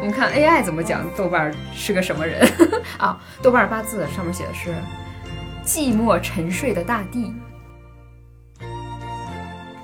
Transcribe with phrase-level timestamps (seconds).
[0.00, 2.40] 我们看 AI 怎么讲豆瓣是个什么人
[2.96, 3.20] 啊？
[3.42, 4.74] 豆瓣八字上面写的是
[5.62, 7.34] 寂寞沉睡的大地。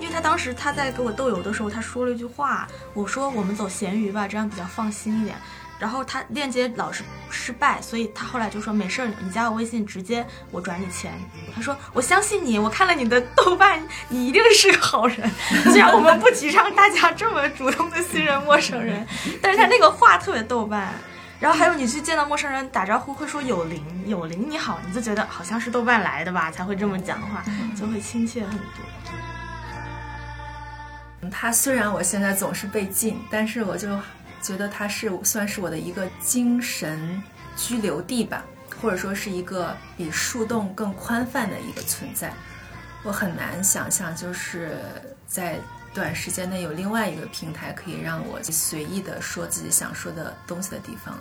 [0.00, 5.36] 因为他当时他在给我豆油的时候，他说了一句话，我说我们走咸鱼吧，这样比较放心一点。
[5.78, 11.12] 然后他链接老是失败，所以他后来就说没事儿，你加我微信，直接我转你钱。
[11.54, 15.30] 他说我相信你，我看了你的豆瓣，你一定是个好人。
[15.64, 19.06] 虽然我们不提倡大家这么主动的信任陌生人，
[19.42, 20.94] 但是他那个话特别豆瓣。
[21.38, 27.44] 然后还有你去见到陌生人打招呼会说有灵有灵你好，你就觉得好像是豆瓣来的吧，才会这么讲话，
[27.78, 28.66] 就会亲切很多。
[31.30, 33.88] 他虽然我现在总是被禁，但是我就。
[34.46, 37.20] 觉得它是算是我的一个精神
[37.56, 38.44] 居留地吧，
[38.80, 42.32] 或者说是一个比树洞更宽泛的一个存在。
[43.02, 44.78] 我很难想象，就是
[45.26, 45.58] 在
[45.92, 51.18] 短时间内有另外一个平台可以让我随意的说自己想说的东西的地方。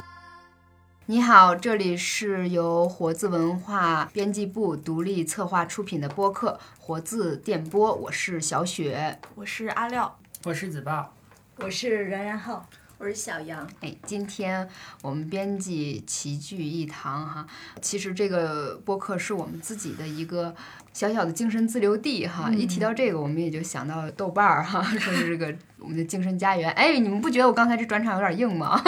[1.07, 11.11] 你好，这里是由活字文化编辑部独立策划出品的播客《活字电波》，我是小雪，我是阿廖，我是子豹，
[11.55, 12.63] 我是然然浩。
[12.97, 14.67] 我是小杨，哎，今天
[15.01, 17.45] 我们编辑齐聚一堂哈。
[17.81, 20.55] 其实这个播客是我们自己的一个
[20.93, 22.49] 小小的精神自留地哈。
[22.51, 26.71] 一提到这个，我们也就想到豆瓣儿哈， 说是这个我们的精神家园。
[26.71, 28.81] 哎，你们不觉得我刚才这转场有点硬吗？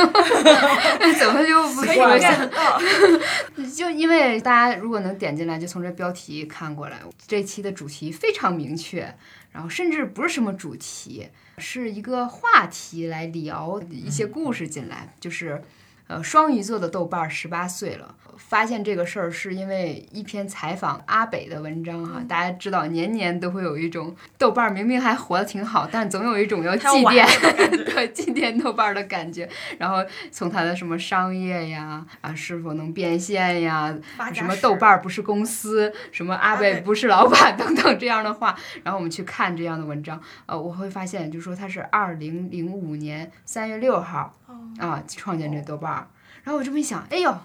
[1.20, 2.80] 怎么就不可以看到？
[3.76, 6.98] 就因为大家如果能点进来，就从这标题看过来，
[7.28, 9.14] 这期的主题非常明确，
[9.58, 11.28] 然后甚至不是什么主题。
[11.58, 15.64] 是一个话题来聊一些故事进来，就是，
[16.06, 18.16] 呃，双鱼座的豆瓣十八岁了。
[18.38, 27.26] 发现这个事儿是因为一篇采访阿北的文章哈，大家知道年年都会有一种豆瓣明明还活得挺好，但总有一种要祭奠，
[27.94, 29.50] 对祭奠豆瓣的感觉。
[29.78, 29.98] 然后
[30.32, 33.94] 从他的什么商业呀啊是否能变现呀，
[34.34, 36.78] 什么豆瓣不是公司，什么阿北。
[36.78, 44.34] 不是老板等等这样的话，然后我们去看这样的文章，呃，我会发现就说他是二零零五年三月六号
[44.78, 46.08] 啊创建这豆瓣，
[46.44, 47.36] 然后我这么一想，哎呦。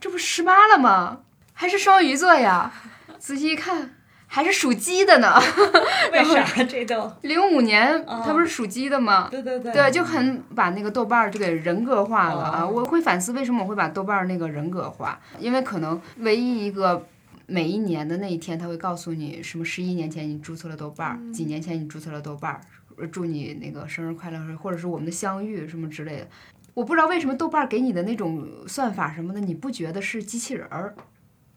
[0.00, 1.20] 这不十八了吗？
[1.52, 2.72] 还是双鱼座呀？
[3.18, 3.96] 仔细一看，
[4.26, 5.38] 还是属鸡的呢。
[6.10, 7.12] 为啥这都？
[7.20, 9.28] 零五年他不是属鸡的吗？
[9.30, 9.70] 对对对。
[9.70, 12.66] 对，就很把那个豆瓣儿就给人格化了啊！
[12.66, 17.06] 我会反思为什么我会把豆瓣儿那个人格化，因为可能唯一一个
[17.44, 22.60] 每一年的那一天，他会告诉你什么十一年前你注册了豆瓣儿，几年前你注册了豆瓣儿，
[23.08, 26.26] 祝你那个生日快乐，或者是我们的相遇什么之类的。
[26.74, 30.94] 我不知道为什么豆瓣给你的那种算法什么的，你不觉得是机器人儿？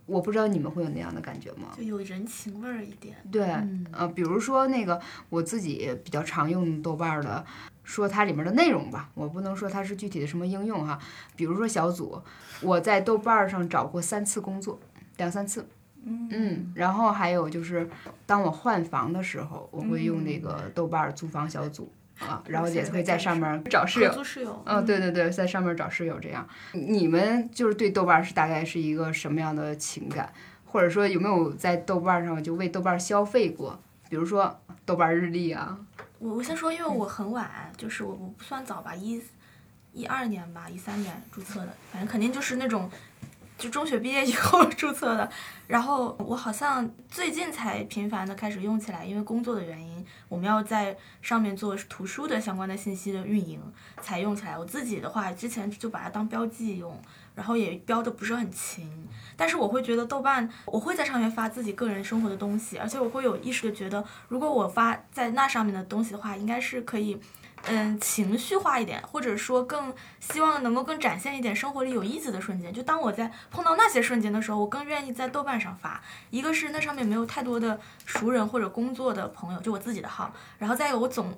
[0.06, 1.70] 我不知道你们会有那样的感觉吗？
[1.78, 3.16] 就有人情味儿一点。
[3.32, 3.46] 对，
[3.92, 7.46] 呃，比如说那个我自己比较常用豆瓣的，
[7.86, 11.00] 说它里面的内容吧，我不能说它是具体的什么应用哈。
[11.38, 12.22] 比如说小组，
[12.62, 14.78] 我在豆瓣上找过三次工作，
[15.16, 15.66] 两三次。
[16.06, 17.90] 嗯，然后还有就是
[18.26, 21.90] 当我换房的时候，我会用那个豆瓣租房小组。
[22.28, 26.48] 啊，然后也会在上面找室友，室友，嗯，对对对，在上面找室友这样。
[26.72, 30.32] 你们就是对豆瓣是大概是一个什么样的情感，
[30.66, 33.80] 或者说有没有在豆瓣上就为豆瓣消费过？
[34.10, 35.78] 比如说豆瓣日历啊。
[36.20, 39.22] 我我先说，因为我很晚，就是我我不算早吧，一，
[39.92, 42.90] 一二年吧，一三年注册的，反正肯定就是那种。
[43.64, 45.30] 就中学毕业以后 注册的，
[45.68, 53.62] 然后我好像最近才频繁的开始用起来，因为工作的原因，我们要在上面做图书的相关的信息的运营，
[54.02, 54.58] 才用起来。
[54.58, 57.02] 我自己的话，之前就把它当标记用，
[57.36, 59.08] 然后也标的不是很勤。
[59.38, 67.18] 但是我会觉得豆瓣，我会在上面发自己个人生活的东西，而且我会有意识的觉得，如果我发在那上面的东西的话，应该是可以。
[67.66, 72.74] 嗯，情绪化一点，或者说更希望能够更展现一点生活里有意思的瞬间。
[72.74, 76.02] 就当我在碰到那些瞬间的时候，我更愿意在豆瓣上发。
[76.30, 80.34] 一个是那上面没有太多的熟人或者工作的朋友，就我自己的号。
[80.58, 81.34] 然后再有，我总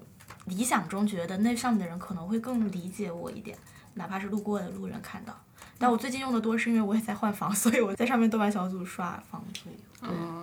[0.45, 3.55] 理想中觉得那上面的人可能会更理解我一点，
[3.93, 5.39] 哪怕是路过的路人看到。
[5.77, 9.69] 但我最近用的多是因为我也在换房，所以我在上面豆瓣小组刷房租，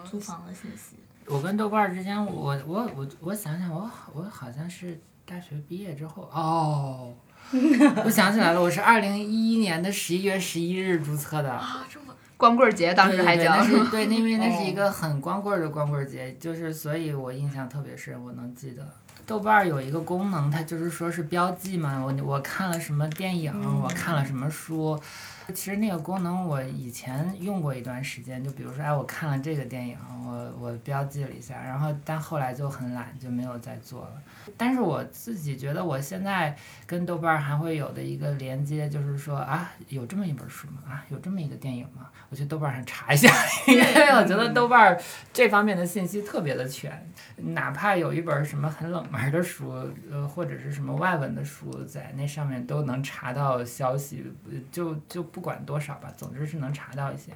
[0.09, 0.95] 租房的信息。
[1.27, 5.01] 我跟豆瓣之间，我我我我想想，我我好像是。
[5.25, 7.15] 大学毕业之后哦，
[8.05, 18.87] 我想起来了，我是二零一一年的十一月十一日注册的啊，这么光棍节当时还叫对，因为那是 一个很光棍的光棍节，就是所以我印象特别深，我能记得。
[19.25, 25.01] 豆瓣儿有一个功能，它就是说是标记嘛，我我看了什么电影，我看了什么书。
[25.49, 34.23] 其实那个功能我以前用过一段时间，就比如说，哎，我看了这个电影，我我标记了一下，然后但后来就很懒，就没有再做了。
[34.57, 36.57] 但是我自己觉得，我现在
[36.87, 40.83] 跟豆瓣还会有的一个连接，就是说啊，有这么一本书吗？
[40.89, 42.09] 啊，有这么一个电影吗？
[42.31, 43.29] 我去豆瓣上查一下，
[43.69, 44.99] 因为我觉得豆瓣
[45.33, 49.71] 这方面的信息特别的全，哪怕有一本什么很冷门的书，
[50.11, 54.25] 呃，或者是什么外文的书，在那上面都能查到消息，
[54.71, 57.33] 就就不管多少吧，总之是能查到一些。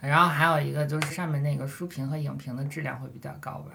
[0.00, 3.72] 然后还有一个就是上面那个书评和影评的质量会比较高吧。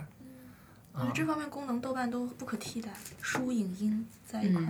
[0.93, 2.89] 嗯这方面功能豆瓣都不可替代，
[3.21, 4.61] 书影音在一块。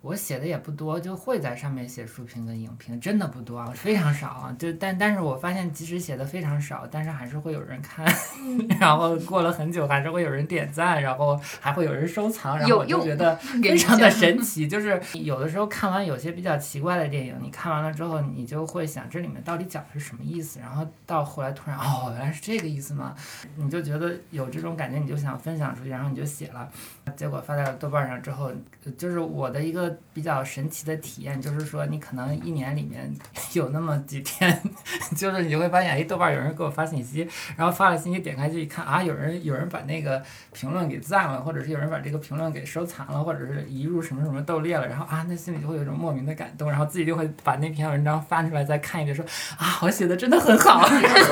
[0.00, 4.56] 我写的也不多，就会在上面写书评跟影评，真的不多啊，非常少啊。
[4.56, 8.06] 就但但是我发现，即使写的非常少，但是还是会有人看，
[8.80, 14.68] 然后过了很久还是会有人点赞，然后还会有人收藏，然后我就觉得非常的神奇。
[14.68, 23.14] 就是有的时候看完有些比较奇怪的电影，你看完了之后，你就会想这里面到底讲的是什么意思，然后到后来突然哦，原来是这个意思吗？
[23.56, 26.70] 你就觉得有这种感觉，你就想分享出去，然后你就写了，
[27.16, 28.52] 结果发在了豆瓣上之后，
[28.96, 29.96] 就就是我的一个。
[30.18, 33.08] 比较神奇的体验就是说，你可能一年里面
[33.54, 34.60] 有那么几天，
[35.16, 40.20] 就是你就会发现，哎，豆瓣有人给我发信息，然后发了信息，点开去一看，啊，有人有人把那个
[40.52, 49.24] 评论给赞了，或者是有人把这个评论给收藏了，或者是移入什么什么豆列了，然后啊，那心里就会有一种莫名的感动，然后自己就会把那篇文章翻出来再看一遍，说
[49.56, 51.30] 啊，我写的真的很好，而且是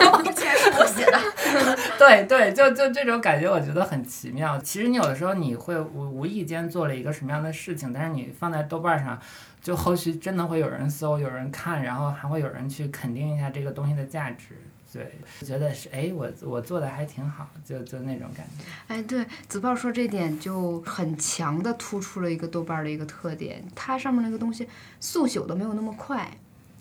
[0.78, 4.58] 我写的，对对，就就这种感觉，我觉得很奇妙。
[4.58, 9.19] 其实你有的时候你会无无意间做了一个什么样的事情，但是你放在豆瓣上，
[9.62, 14.56] 就后续真的会有人搜，有人看，然后还会有人去肯定一下这个东西的价值。
[14.93, 15.12] 对，
[15.46, 18.64] 觉得是哎，我我做的还挺好，就就那种感觉。
[18.88, 24.67] 哎，对，子豹说这点就很强的突出了一个豆瓣的一个特点，它上面那个东西
[25.00, 26.31] 速朽的没有那么快，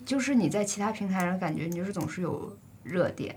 [0.06, 3.36] 就是你在其他平台上感觉你就是总是有热点。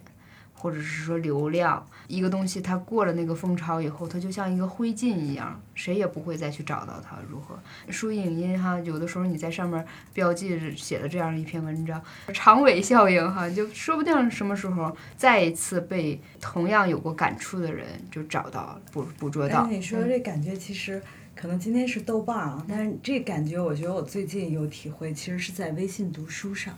[0.62, 7.18] 或者是说流量，一个东西它过了那个风潮以后，它就像一个灰烬一样，谁也不会再去找到它。
[7.30, 7.58] 如何？
[7.90, 9.84] 书影音哈，有的时候你在上面
[10.14, 12.02] 标记写了这样一篇文章，
[12.34, 19.66] 长尾效应哈，就说不定什么时候再一次被同样有过感触的人就找到了，捕捕捉到。
[19.68, 21.02] 你说这感觉其实
[21.34, 26.78] 可能今天是豆瓣啊，但是这感觉我觉得我最近有体会，其实是在微信读书上。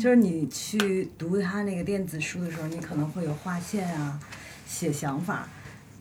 [0.00, 4.18] 就是你去读他那个电子书的时候，你可能会有划线啊，
[4.66, 5.46] 写想法，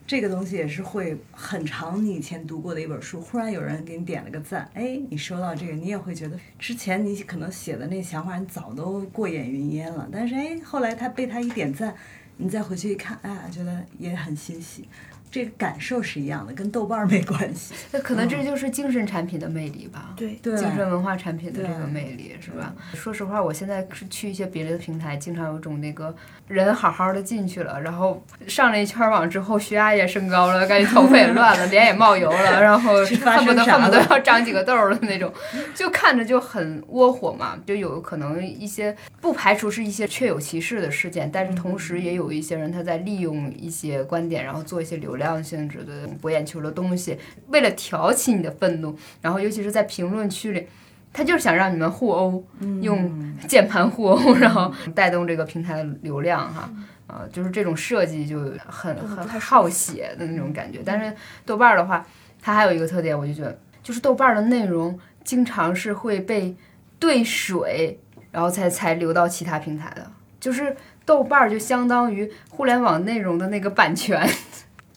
[0.07, 2.01] 这个东西也是会很长。
[2.04, 10.07] 你以前读过的一本书，忽然有人给你点了个赞，哎，你收到这个，你也会觉得之前你可能写的那想法，你早都过眼云烟了。
[10.10, 11.94] 但是哎，后来他被他一点赞，
[12.38, 14.88] 你再回去一看，哎，觉得也很欣喜。
[15.31, 17.76] 这个感受是一样的，跟豆瓣儿没关系。
[17.92, 20.14] 那可能这就是精神产品的魅力吧？
[20.16, 22.74] 对，对，精神文化产品的这个魅力是吧？
[22.96, 26.16] 说实话，我现在是去一些别的平台，经常有种那个
[26.48, 35.31] 人好好的进去了，然后上了一圈网之后，血压也升高了，感觉头发也乱了， 脸也冒油了，然后恨不得恨不得要长几个痘儿的那种，
[35.76, 37.56] 就看着就很窝火嘛。
[37.68, 45.19] 就有可能一些不排除是一些确有其事的事件，但是同时也有一些人他在利用一些观点，然后做一些流。
[45.19, 47.16] 量性质的博眼球的东西，
[47.50, 50.68] 为了挑起你的愤怒，然后尤其是在评论区里，
[51.13, 52.44] 他就是想让你们互殴，
[52.81, 56.68] 用键盘互殴，然后带动这个平台的流量哈，
[57.06, 60.80] 啊，就是这种设计就很很好写的那种感觉。
[60.83, 62.04] 但是豆瓣的话，
[62.42, 66.56] 它还有一个特点，我就觉得就是豆瓣的内容经常是会被
[66.97, 67.99] 兑水，
[68.31, 74.30] 然后才才流到其他平台的，就是豆瓣儿就相当于互联网内容的那个版权。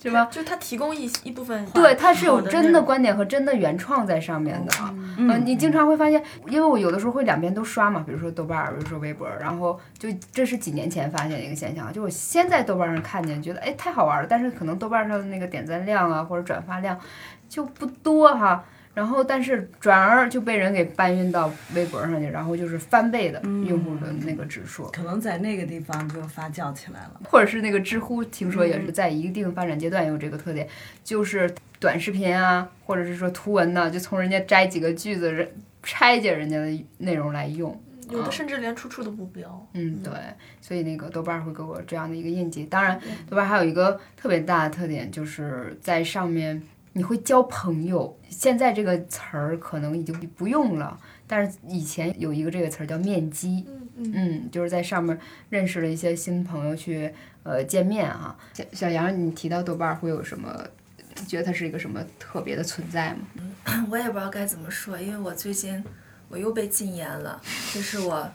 [0.03, 0.29] 是吧？
[0.31, 4.73] 就他提供一一部分，对，他是有真的观点和真的原创在上面的。
[5.17, 16.99] 嗯，你经常会发现，因为我有的时候会两边都刷嘛，比如说豆瓣儿，比如说微博，然后就这是几年前发现的一个现象，就我先在豆瓣上看见，觉得哎太好玩了，但是可能豆瓣上的那个点赞量啊或者转发量
[17.49, 18.65] 就不多哈。
[18.95, 27.21] 然后，但是转而就被人给搬运到微博上去，然后就是翻倍的用户的那个指数，可能在那个地方就发酵起来了。
[27.25, 30.69] 或者是那个知乎，听说也是在一定发展阶段有这个特点，
[31.03, 35.49] 就是短视频啊，或者是说图文呢，就从人家摘几个句子，人
[35.83, 37.81] 拆解人家的内容来用，
[38.11, 39.67] 有的甚至连出处都不标。
[39.73, 40.13] 嗯，对，
[40.61, 42.65] 所以那个豆瓣会给我这样的一个印记。
[42.67, 46.63] 当然，豆瓣还有一个特别大的特点，就是在上面。
[46.95, 55.19] 你会交朋友，现在这个词儿可能已经不用了，但是以前有一个这个词儿叫面基，嗯，就是在上面
[55.49, 57.13] 认识了一些新朋友去
[57.45, 58.37] 呃见面哈。
[58.53, 60.67] 小小杨，你提到豆瓣会有什么
[61.27, 63.21] 觉得它是一个什么特别的存在吗？
[63.91, 65.83] 我也不知道该怎么说，因为我最近
[66.29, 67.41] 我又被禁言了，
[67.73, 68.31] 就是我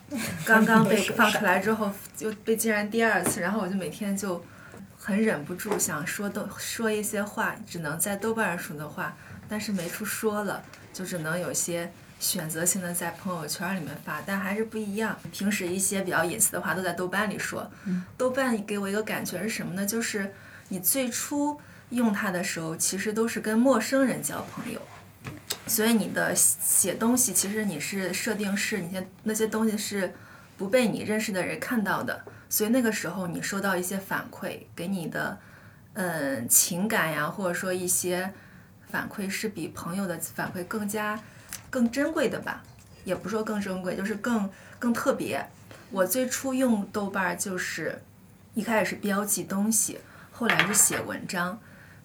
[0.46, 4.44] 刚刚被 放出来之后就被禁言第二次，然后我就每天就
[5.08, 9.16] 很忍不住想说豆说一些话，只能在豆瓣上说的话，
[9.48, 10.62] 但是没处说了，
[10.92, 15.18] 就只能有些选择性的在朋友圈里面发，但还是不一样。
[15.32, 17.72] 平时一些比较隐私的话都在豆瓣里说，
[18.18, 19.86] 豆瓣给我一个感觉是什么呢？
[19.86, 20.34] 就是
[20.68, 21.58] 你最初
[21.92, 24.82] 用它的时候，其实都是跟陌生人交朋友。
[25.68, 30.14] 所以你的写东西，其实你是设定是你些那些东西是
[30.58, 35.38] 不被你认识的人看到的，所以那个时候你收到一些反馈，给你的
[35.94, 38.34] 嗯情感呀，或者说一些
[38.90, 41.20] 反馈是比朋友的反馈更加
[41.70, 42.64] 更珍贵的吧，
[43.04, 44.50] 也不说更珍贵，就是更
[44.80, 45.46] 更特别。
[45.92, 48.02] 我最初用豆瓣儿就是
[48.54, 50.00] 一开始是标记东西，
[50.32, 51.60] 后来是写文章。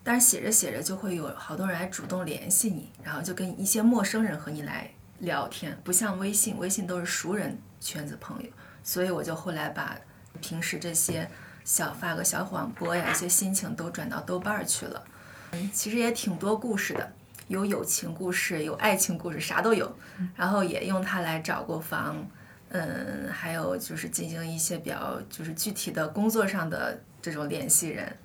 [0.05, 8.49] 但是写着写着就会有好多人来主动联系你，然后就跟一些陌生人和你来聊天，不像微信，微信都是熟人圈子朋友，
[8.83, 9.97] 所以我就后来把
[10.41, 11.29] 平时这些
[11.65, 15.05] 小发个小广播呀，一些心情都转到豆瓣儿去了。
[15.53, 17.13] 嗯，其实也挺多故事的，
[17.49, 19.95] 有友情故事，有爱情故事，啥都有。
[20.35, 22.27] 然后也用它来找过房，
[22.71, 28.17] 嗯，还有就是进行一些比较就是具体的工作上的这种联系人。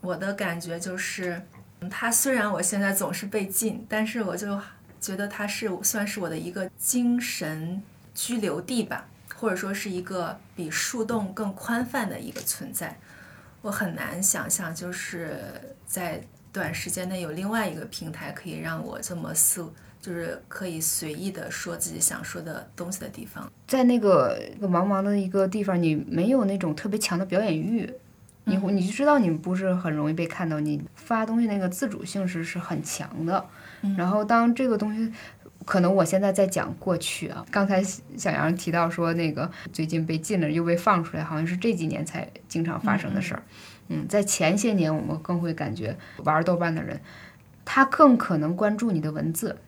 [0.00, 1.42] 我的感觉就是，
[1.90, 4.60] 它虽然我现在总是被禁，但是我就
[5.00, 7.82] 觉得它是算是我的一个精神
[8.14, 12.98] 居留地吧，或者说是一个比树洞更宽泛的一个存在。
[13.62, 15.38] 我很难想象，就是
[15.86, 16.20] 在
[16.52, 19.64] 短时间内有另外一个平台可以让我这么肆，
[20.00, 23.50] 就是可以随意的说自己想说的东西的地方。
[23.66, 27.92] 在那个茫茫的一个地方，你没有那种特别强的表演欲。
[28.44, 33.44] 你你就知道你不是很容易被看到，你发东西那个自主性是是很强的。
[33.94, 35.12] 然后当这个东西，
[35.68, 43.42] 可能我现在在讲过去啊，刚才小杨提到说那个最近被禁了又被放出来，好像是这几年才经常发生的事儿。
[43.88, 45.94] 嗯，在前些年我们更会感觉
[46.24, 46.98] 玩豆瓣的人，
[47.66, 49.58] 他更可能关注你的文字，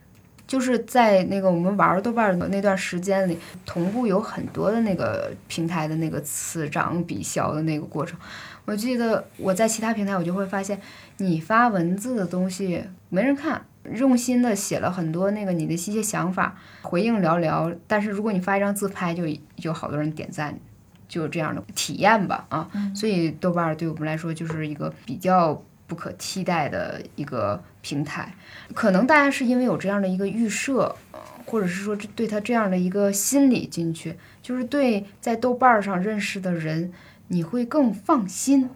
[0.46, 8.18] 就是在那个我们玩豆瓣的那段时间里，同步有很多的那个平台的那个此涨彼消的那个过程。
[8.64, 10.80] 我记得我在其他平台，我就会发现
[11.18, 17.76] 你发文字的东西没人看，用心的写了很多那个你的一些想法，回应寥寥。
[17.86, 19.24] 但是如果你发一张自拍，就
[19.56, 20.58] 有好多人点赞，
[21.08, 22.70] 就这样的体验吧啊。
[22.94, 28.34] 所以豆瓣对我们来说就是一个比较不可替代的一个平台。
[28.74, 30.94] 可能大家是因为有这样的一个预设，
[31.46, 36.92] 或者是说对他这样的一个心理进去，就是对在豆瓣上认识的人。
[37.32, 38.68] 你会更放心，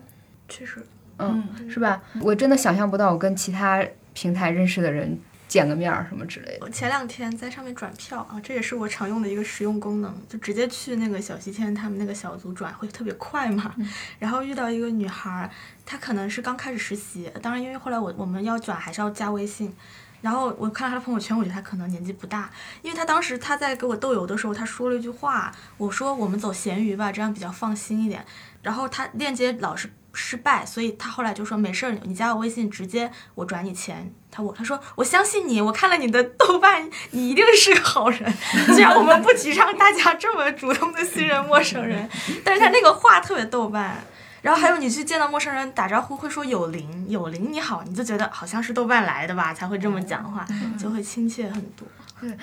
[0.49, 0.87] 确实，
[1.19, 2.01] 嗯，是吧？
[2.23, 3.85] 我真的想象不到我跟其他
[4.15, 6.59] 平台认识的人见个面儿什么之类的。
[6.63, 13.75] 我前两天在上面转票啊，这也是我常用的一个实用功能，就直接去那个小西天他们那个小组转，会特别快嘛。
[14.19, 15.51] 然后遇到一个女孩，
[15.85, 19.75] 她可能是刚开始实习，当然因为后来我我们要转还是要加微信。
[20.23, 28.25] 然后我看了他的朋友圈，我觉得他可能年纪不大，因为他当时他在给我豆油的时候，他说了一句话，我说我们走闲鱼吧，这样比较放心一点。
[28.63, 34.15] 然后他链接老是失败，所以他后来就说没事儿，你加我微信，直接我转你钱。
[34.31, 38.33] 他我他说我相信你，我看了你的豆瓣，你一定是个好人。
[38.69, 42.09] 虽然我们不提倡大家这么主动的信任陌生人，
[42.45, 44.03] 但是他那个话特别豆瓣。
[44.43, 50.47] 然后还有你去见到陌生人打招呼会说有灵有灵你好，你就觉得好像是豆瓣来的吧，才会这么讲话，
[50.79, 51.89] 就会亲切很多。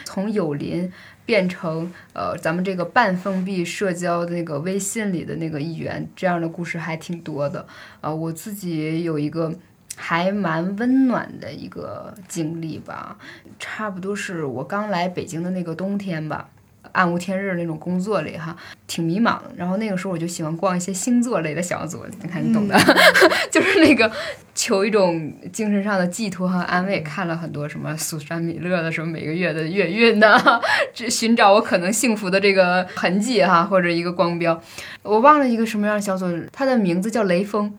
[0.05, 0.91] 从友邻
[1.25, 7.65] 变成呃咱们这个半封闭社交的那个微信里的那个一员，这样的故事还挺多的。
[8.01, 9.53] 呃，我自己有一个
[9.95, 13.17] 还蛮温暖的一个经历吧，
[13.59, 16.49] 差不多是我刚来北京的那个冬天吧。
[16.93, 18.55] 暗无天日那种工作里哈，
[18.87, 19.39] 挺迷茫。
[19.55, 22.77] 然后那个时候我就喜欢逛一些星座类的小组，你看你懂的，
[23.51, 24.11] 就是那个
[24.53, 27.01] 求一种精神上的寄托和安慰。
[27.01, 30.61] 看了很多什么苏珊米勒的什么每个月的月运呐，
[30.93, 34.61] 这寻找我可能幸福的这个痕迹哈，或者一个光标。
[35.03, 37.73] 我忘了一个什么样的小组，它的名字叫雷锋，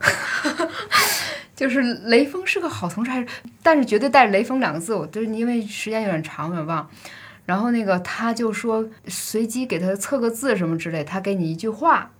[1.55, 3.27] 就是雷锋是个好同事还是？
[3.63, 6.89] 但是绝对带着雷锋两个字，我就是因为时间有点长，有点忘。
[7.45, 12.11] 然后那个他就说随机给他测个字什么之类，他给你一句话，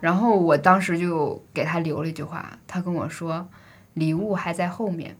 [0.00, 3.48] 然后我当时就给他留了一句话，他跟我说
[3.94, 5.16] 礼物还在后面，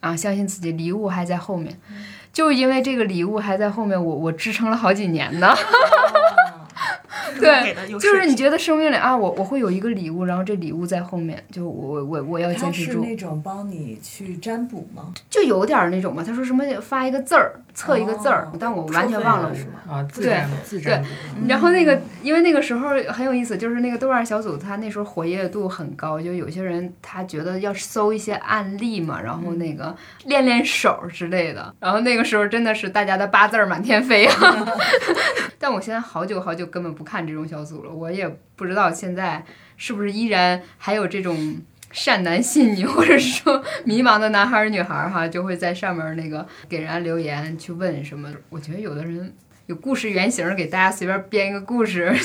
[0.00, 1.78] 啊，相信自己，礼物还在后面，
[2.32, 5.54] 就因为这个礼物还在后面，我我支撑了好几年呢。
[7.34, 15.12] 给对就是你觉得生命里啊，我我会有一个礼物，然后这礼物在后面，就我我我要坚持住，是那种帮你去占卜吗？
[15.28, 16.24] 就有点儿那种嘛。
[16.26, 19.52] 他说什么发一个字儿，测一个字儿，哦但我完全忘了
[20.14, 21.08] 对占自占卜。
[21.48, 29.94] 然后那个，因为那个时候很有意思，就是那个豆瓣小组，他那时候活跃度很高，就有些人他觉得要搜一些案例嘛，然后那个
[30.24, 31.74] 练练手之类的。
[31.80, 34.66] 然后那个时候真的是大家的八字儿满天飞啊！
[35.58, 39.44] 但我现在好久好久根本不看这种小组了，我也不知道现在
[39.76, 41.58] 是不是依然还有这种。
[41.92, 48.30] 善男信女，或者是说迷茫的男孩女孩哈，就会在上面那个给人家留言去问什么。
[48.48, 49.34] 我觉得有的人
[49.66, 52.16] 有故事原型，给大家随便编一个故事，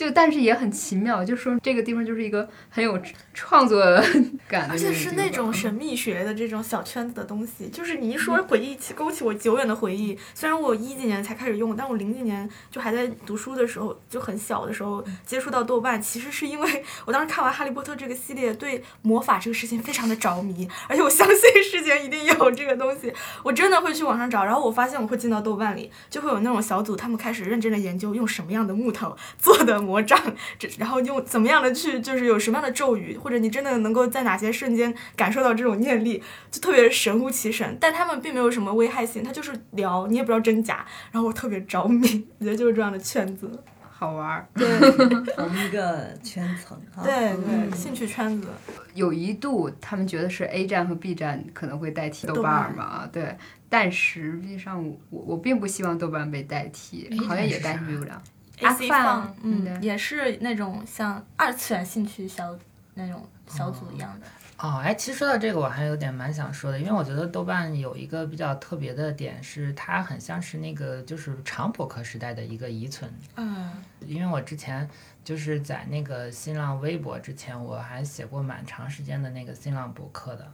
[0.00, 2.98] 就但是也很奇妙，就说这个地方就是一个很有
[3.34, 3.78] 创作
[4.48, 10.18] 感的而且是那种神秘学的这种小圈子的东西，就是你一说回忆起，勾起我久远的回忆。
[10.34, 24.42] 虽然我一几年才开始用，但我零几年就还在读书的时候，就很小的时候接触到豆瓣，其实是因为我当时看完《哈利波特》这个系列，对魔法这个事情非常的着迷，而且我相信 世间一定有这个东西，我真的会去网上找。
[24.42, 30.16] 然后我发现我会进到豆瓣里，就会有那种小组，他们开始认真的研究用什么样的木头做的魔杖，
[30.58, 37.76] 这然后用怎么样的去就是有什么样的咒语，或者你真的能够在哪些瞬间感受到这种念力，就特别神乎其神。
[37.80, 40.86] 但他们并没有什么危害性，他就是聊，你也不知道真假。
[41.10, 43.50] 然后我特别着迷，我觉得就是这样的圈子，
[43.90, 44.46] 好玩儿。
[44.54, 44.66] 对
[45.34, 47.02] 同一个圈层啊。
[47.02, 48.48] 对对，兴趣圈子。
[48.94, 53.36] 有一度他们觉得是 A 站和 B 站可能会代替豆豆瓣儿瓣嘛，对，
[53.68, 58.20] 但实际上我我并不希望豆瓣被代替好像也代替不了。
[58.60, 62.56] AC 放放，嗯对嗯，也是那种像二次元兴趣小
[62.94, 64.26] 那种小组一样的。
[64.58, 73.10] 哦，哎，其实说到这个，我还有点蛮想说的，因为我觉得豆瓣有一个比较特别的点是，它很像是那个就是长博客时代的一个遗存。
[73.36, 73.72] 嗯，
[74.06, 74.86] 因为我之前
[75.24, 80.46] 就是在那个新浪微博之前，我还写过蛮长时间的那个新浪博客的。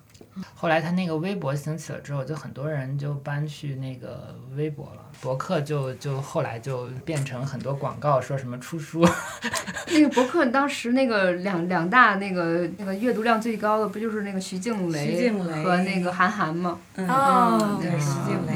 [0.55, 9.07] 后来他那个微博兴起了之后，就很多人就搬去那个微博了，博客就就后来就变成很多广告，说什么出书。
[9.89, 16.79] 那个博客当时那个两两大那个那个阅读量最高的不就是那个徐静蕾徐静蕾和那个韩寒吗？
[16.97, 18.53] 嗯，哦对，徐静蕾。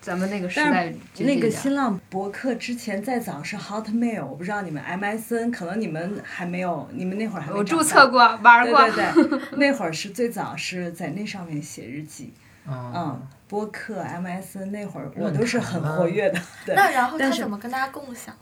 [0.00, 12.32] 咱们那个时代是那个新浪博客之前再早是 Hotmail，我不知道你们 MSN，可能你们还没有，你们那会儿还没我注册过玩过，对对对， 那会儿是最早是在那上面写日记，
[12.66, 16.74] 嗯嗯，播客 MSN 那会儿我都是很活跃的，对。
[16.74, 18.34] 那然后他但是怎么跟大家共享？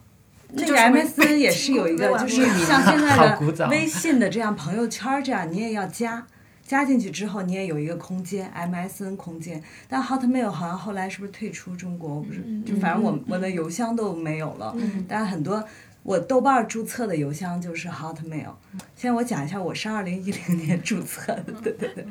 [0.50, 6.24] 那个就是微 MSN 也是有一个， 就是像现在的微信的这样朋友圈这样，你也要加。
[6.68, 9.62] 加进去之后，你也有一个空间，MSN 空间。
[9.88, 12.16] 但 Hotmail 好像后来是不是退出中国？
[12.16, 14.76] 我不是，就反正我我的邮箱都没有了。
[15.08, 15.64] 但很多
[16.02, 18.52] 我豆瓣儿注册的邮箱就是 Hotmail。
[18.94, 22.04] 现在我讲一下，我是二零一零年注册的，对对对。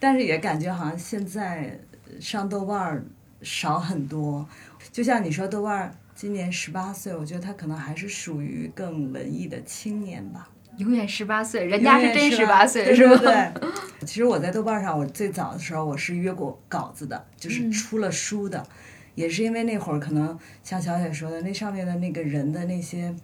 [0.00, 1.78] 但是也感觉好像现在
[2.18, 3.04] 上豆瓣儿
[3.42, 4.44] 少很多。
[4.90, 10.48] 就像你说，豆瓣儿今年十八岁，我觉得他可能还是属于更文艺的青年吧。
[10.78, 13.16] 永远十八岁，人家是真十八岁，对是吧？
[13.16, 13.70] 对对。
[14.06, 18.66] 其实我在豆瓣上，我最早的时候我是约过稿子的，就是出了书的，
[19.14, 23.14] 也是因为那会儿可能像小雪说的，那上面的那个人的那些。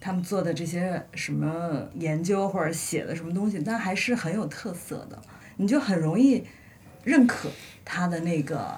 [0.00, 5.18] 他们做的这些什么研究或者写的什么东西，但还是很有特色的，
[5.56, 6.44] 你就很容易
[7.04, 7.48] 认可
[7.86, 8.76] 他的那个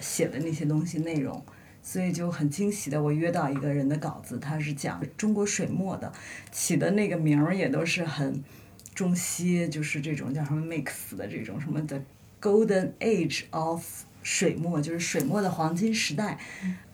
[0.00, 1.42] 写的那些东西内容。
[1.88, 6.12] 所以就很惊喜的，我约到一个人的稿子，他是讲中国水墨的，
[6.50, 8.42] 起的那个名儿也都是很
[8.92, 12.02] 中西，就是这种叫什么 mix 的这种什么的
[12.42, 13.86] golden age of
[14.24, 16.36] 水墨，就是水墨的黄金时代。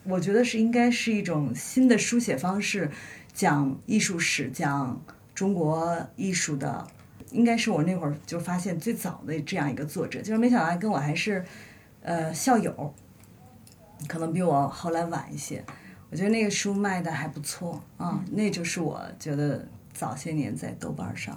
[0.04, 2.90] 我觉得是应该是一种新的书写方式，
[3.32, 5.02] 讲艺术史，讲
[5.34, 6.86] 中国艺术的，
[7.30, 11.42] 应该是我那会儿就发现最早的这样一个作者，就是没想到跟我还是
[12.02, 12.94] 呃校友。
[14.08, 15.64] 可能比我后来晚一些，
[16.10, 21.34] 我觉得那个书卖的还不错啊，那就是我觉得早些年在豆瓣上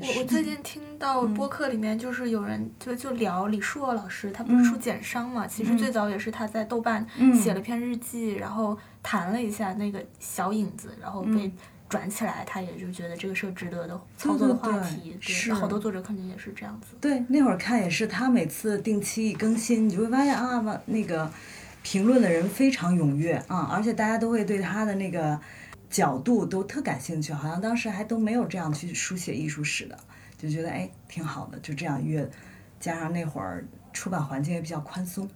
[0.00, 5.44] 我我最近听到嗯播客里面就是有人就就聊李硕老师，他不是出简商嘛？
[5.46, 11.50] 其实最早也是他在豆瓣嗯写了篇日记，然后谈了一下那个小影子，然后被
[11.88, 15.16] 转起来，他也就觉得这个是个值得的操作的话题。
[15.20, 16.96] 是好多作者肯定也是这样子。
[17.00, 21.28] 对，那会儿看也是，他每次定期一更新，你就会发现啊，完那个
[21.88, 25.38] 评论的人非常踊跃啊，而且大家都会对他的那个
[25.88, 29.96] 角度都特感兴趣，好像当时还都没有这样去书写艺术史的，
[30.36, 32.28] 就觉得哎挺好的，就这样越
[32.80, 35.30] 加上那会儿出版环境也比较宽松，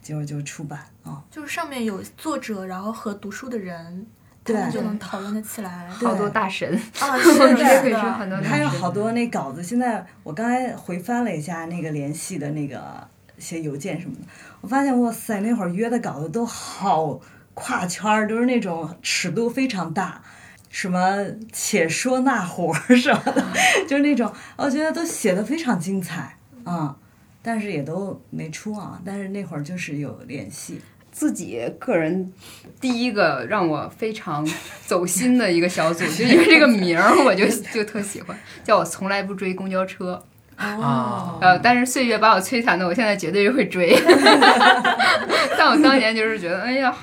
[0.00, 1.22] 结果就出版啊。
[1.30, 4.06] 就是上面有作者，然后和读书的人。
[4.42, 5.86] 他们对就能讨论得起来。
[5.90, 6.66] 好多大神，
[6.98, 8.50] 啊， 是的，这可以是的说很多大神。
[8.50, 13.06] 还有好多那稿子，现在我刚才回翻了一下那个联系的那个
[13.40, 14.22] 写邮件什么的，
[14.60, 17.20] 我发现哇塞，那会儿约的稿子都好
[17.54, 20.22] 跨圈儿，都是那种尺度非常大。
[20.68, 23.44] 什么且说那活儿什么的，
[23.88, 26.96] 就是那种，我觉得都写的非常精彩啊、嗯，
[27.42, 29.02] 但是也都没出啊。
[29.04, 32.32] 但是那会儿就是有联系，自己个人
[32.80, 34.48] 第一个让我非常
[34.86, 40.24] 走心的一个小组，就因为这个名儿，我就就特喜欢，叫我从来不追公交车。
[40.60, 43.96] 哦呃，但是岁月把我摧残的，我现在绝对会追。
[45.58, 46.94] 但我当年就是觉得，哎呀。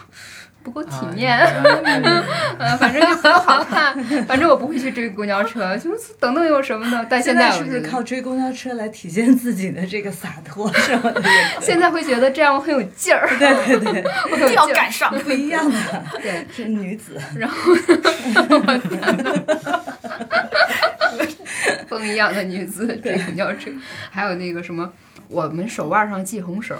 [0.67, 1.39] 不够体面，
[2.60, 7.06] 嗯， 反正就很好看，反正我不会去追公交车，就是等等有什么呢？
[7.10, 10.69] 但现在是不是靠追公交车来体现自己的这个洒脱？
[10.73, 11.23] 什么的？
[11.62, 17.73] 现在会觉得这样我很有劲儿，对对对，我有要赶上不一样的，对，是女子，然后
[21.88, 23.71] 风一样的女子追公交车，
[24.12, 24.91] 还有那个什么，
[25.30, 26.77] 我们手腕上系红绳。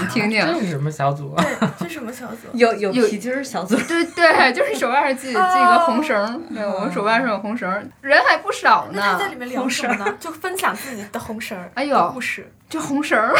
[0.00, 1.34] 你听听， 这是什么小组？
[1.36, 2.48] 对，这是什么小组？
[2.52, 3.76] 有有皮筋儿小组。
[3.76, 7.68] 对对， 就是手腕上系系个红绳，对，我们手腕上有红绳，
[8.00, 9.16] 人还不少呢。
[9.18, 10.14] 在里面聊什么呢？
[10.18, 12.50] 就分享自己的红绳儿，哎呦故事。
[12.74, 13.32] 这红绳儿，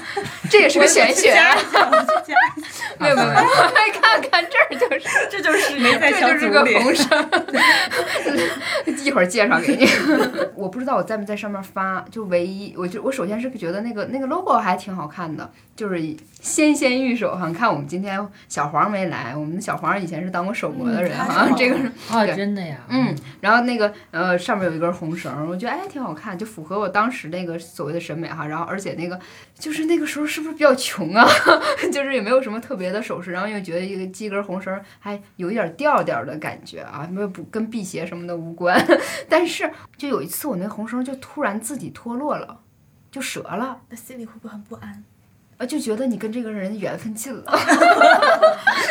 [0.50, 1.34] 这也是个玄学。
[3.00, 3.40] 没有没有没有，
[4.00, 7.08] 看看这儿就是， 这就是没在这就是个红绳。
[9.02, 9.88] 一会儿介绍给你。
[10.54, 16.00] 我不知道我在没在上面发，就唯一，我就我首先是觉得那个那个 logo 还挺好看的，就是
[16.40, 17.48] 纤纤玉手哈。
[17.48, 22.76] 你看我们今天小黄没来，我们的小黄以前是当过手模的人哈，这个是哦，真的呀。
[22.88, 28.46] 嗯，然后那个呃上面有一根红绳，我觉得哎挺好看，就符合我当时那个所谓的审美哈。
[28.46, 29.20] 然后而且那个
[29.54, 31.24] 就是那个时候是不是比较穷啊？
[31.92, 38.84] 就是也没有什么特别的首饰，然后又觉得一个系根红绳还有一点调调的感觉啊，没有不跟辟邪什么的无关。
[39.28, 42.60] 但是就有一次我那红绳就突然自己脱落了，
[43.10, 45.04] 就折了，那心里会不会很不安？
[45.58, 47.44] 啊，就觉得你跟这个人缘分尽了，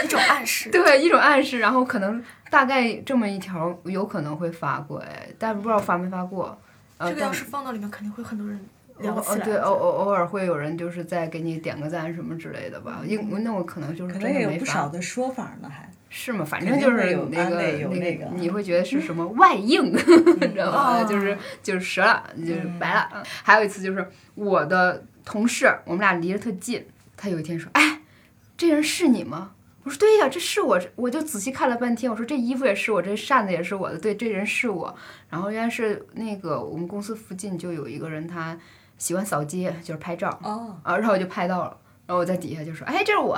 [0.03, 0.69] 一种暗示。
[0.71, 1.59] 对，一种暗示。
[1.59, 6.57] 然后可能大概这么一条有可能会发过哎，但不知道发没发过。
[6.97, 8.63] 呃、这个要是放到里面，肯定会很多人。
[9.01, 16.43] 聊哦，对，偶偶偶尔会有人就是在给你点个赞什么之类的吧，因那我可能就是可能也有不少的说法呢，还是吗？
[16.43, 21.03] 反正就是那个那个，你会觉得是什么外应， 你知道吗？
[21.03, 23.23] 就是就是折了，就是白了。
[23.43, 26.85] 还有一次就是我的同事，我们俩离得特近，
[27.15, 28.01] 他有一天说：“哎，
[28.57, 29.51] 这人是你吗？”
[29.83, 34.93] 我说：“对呀，这是我。”我就仔细看了半天，我说：“这衣服也是我，这扇子也是我的，对，这人是我。”
[35.31, 38.57] 然后原来是那个我们公司附近就有一个人，他。
[39.01, 43.35] 喜欢扫街，就是拍照哦，啊，然后我就拍到了，然后我在底下就说：“哎，这是我，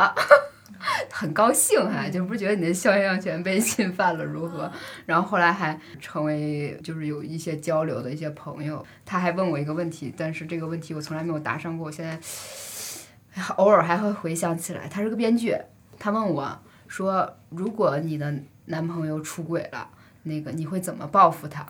[1.09, 4.69] 很高兴还就不觉得你的肖像权被侵犯了如何？”
[5.07, 8.85] 然后后来还成为就是有一些交流的一些朋友。
[9.05, 12.19] 他还问我一个问题，但是这个问题我从来没有答上过，我现在
[13.55, 14.89] 偶尔还会回想起来。
[14.89, 15.57] 他是个编剧，
[15.97, 19.87] 他问我说：“如果你的男朋友出轨了，
[20.23, 21.65] 那个你会怎么报复他？”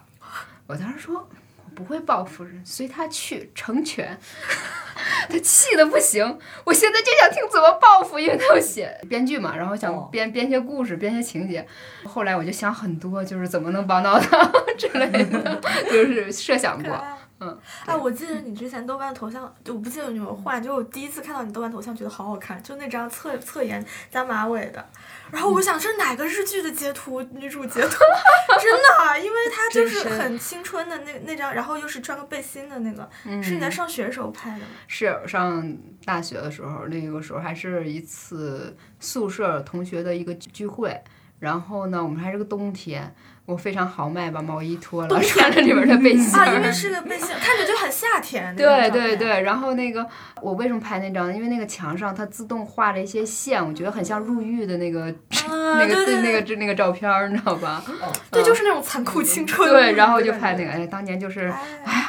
[0.65, 1.29] 我当时说。
[1.75, 4.17] 不会报复人，随他去成全。
[5.29, 6.23] 他气的不行，
[6.63, 11.65] 我现在就想听怎么报复，因为他要写编剧嘛，然后想编编些故事，编些情节。
[12.05, 14.45] 后来我就想很多，就是怎么能帮到他
[14.77, 16.93] 之类的， 就是设想过。
[17.39, 24.85] 嗯，哎，我记得你之前豆瓣头像，就我不记得你有换，就我第一次看到你豆瓣头像，觉得好好看，就那张侧侧颜加马尾的。
[25.33, 27.89] 然后我想这是哪个日剧的截图，女主截图，
[28.61, 34.65] 真的，因为她就是很青春的那那张，然后又是穿个背心的那个，嗯、是你在上学时候拍的吗？
[34.87, 40.95] 是上大学的时候，那个时候还是一次宿舍同学的一个聚会，
[41.43, 43.13] 然后呢，我们还是个冬天。
[43.45, 46.39] 我非常豪迈，把毛衣脱了，穿着里面的背心。
[46.39, 48.55] 啊，因为是个背心，看着就很夏天。
[48.55, 50.07] 对对对，然后那个
[50.41, 51.35] 我为什么拍那张？
[51.35, 55.07] 因为那个墙上它自动画了一些线，我觉得很像入狱的那个、
[55.49, 57.83] 啊、 那个对那个那个照片，你知道吧？
[58.31, 59.69] 对，就是那种残酷青春。
[59.69, 61.53] 对，然后就拍那个，哎，当年就是，
[61.83, 62.02] 哎呀。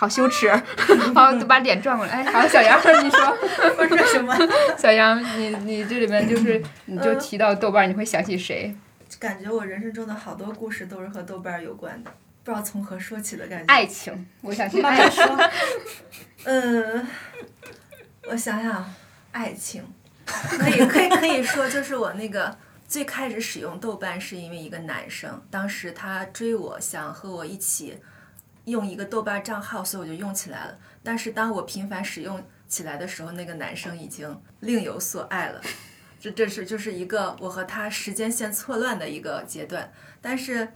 [0.00, 0.50] 好羞耻，
[1.14, 2.12] 好就把脸转过来。
[2.24, 3.20] 哎，好，小杨，你说
[3.76, 4.34] 我说什么？
[4.78, 8.74] 小杨，你你这里面就是，你就提到豆瓣，你会想起谁？
[9.18, 12.10] 感觉我人生中的好多故事都是和豆瓣有关的，
[12.42, 13.66] 不知道从何说起的感觉。
[13.66, 15.22] 爱情，我想听爱情。
[16.44, 17.06] 嗯，
[18.30, 18.94] 我想想，
[19.32, 19.84] 爱情，
[20.24, 22.56] 可以可以可以说，就是我那个
[22.88, 27.98] 最开始使用豆瓣是因为一个男生，当时他追我，想和我一起
[28.70, 30.78] 用一个豆瓣账号，所以我就用起来了。
[31.02, 35.60] 但是当我频繁使用起来的时候，那个男生已经另有所爱了。
[36.20, 39.90] 这这是就是一个我和他时间线错乱的一个阶段。
[40.20, 40.68] 但是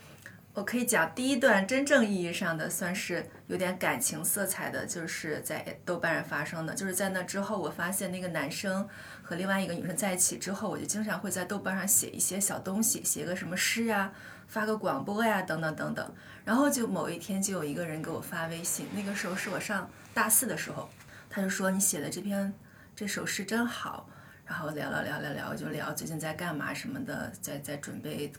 [0.55, 6.73] 我可以讲，第一段真正意义上的算是有点感情色彩的，就是在豆瓣上发生的。
[6.75, 8.89] 就是在那之后，我发现那个男生
[9.21, 14.13] 和另外一个女生在一起之后，我就经常会在豆瓣上写一些小东西，写个什么诗啊，
[14.47, 16.15] 发个广播呀，等等等等。
[16.45, 20.89] 然后就某一天就有一个人给我发微信，那个时候是我上大四的时候，
[21.31, 22.53] 他就说你写的这篇
[22.95, 24.09] 这首诗真好。
[24.47, 28.31] 然后聊聊聊聊聊，就聊最近在干嘛什么的，在在准备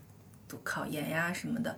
[0.48, 1.76] 读考研呀什么的。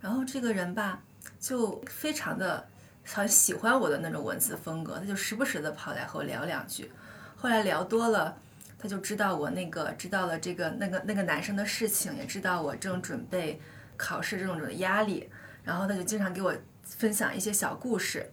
[0.00, 1.02] 然后这个人吧，
[1.38, 2.66] 就非常的
[3.04, 6.90] 很喜欢我的那种文字风格，他就时不时的跑来和我聊两句。
[7.36, 8.38] 后来聊多了，
[8.78, 13.60] 他就知道我那个知道了这个那个那个男生的事情，也知道我正准备
[13.98, 15.28] 考试这种的压力。
[15.66, 18.32] 然后他就经常给我分享一些小故事。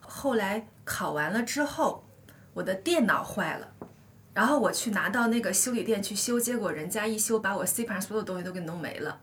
[0.00, 2.04] 后来考完了之后，
[2.54, 3.72] 我的电脑坏了。
[4.32, 9.20] 然后我去拿到那个修理店去修，结果人家一修把我 C 盘所有东西都给弄没了，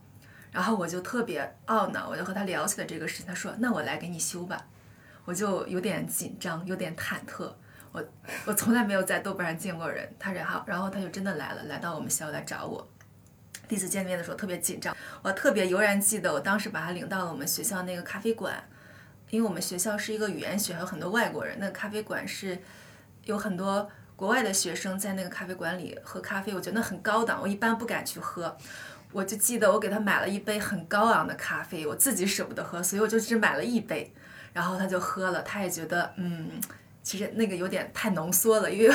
[0.52, 3.26] 然后我就特别懊恼，我就和他聊起了这个事情。
[3.26, 4.66] 他说：“那我来给你修吧。”
[5.24, 7.52] 我就有点紧张，有点忐忑。
[7.90, 8.04] 我
[8.44, 12.86] 我从来没有在豆瓣上见过人，他然后然后他就真的来了，来到我们学校来找我。
[13.68, 18.54] 第一次见面的时候特别紧张，我特别悠然记得，我当时把他领到了我们学校那个咖啡馆，
[19.30, 21.58] 因为我们学校是一个语言学，有很多外国人。
[21.60, 22.58] 那个咖啡馆是
[23.24, 23.88] 有很多。
[24.16, 28.56] 国外的学生在那个咖啡馆里喝咖啡，我觉得很高档，我一般不敢去喝。
[29.12, 34.12] 我就记得我给他买了一杯很高昂的咖啡，我自己舍不得喝，所以我就只买了一杯，
[34.52, 36.50] 然后他就喝了，他也觉得嗯。
[37.08, 38.94] 其实那个有点太浓缩了，因为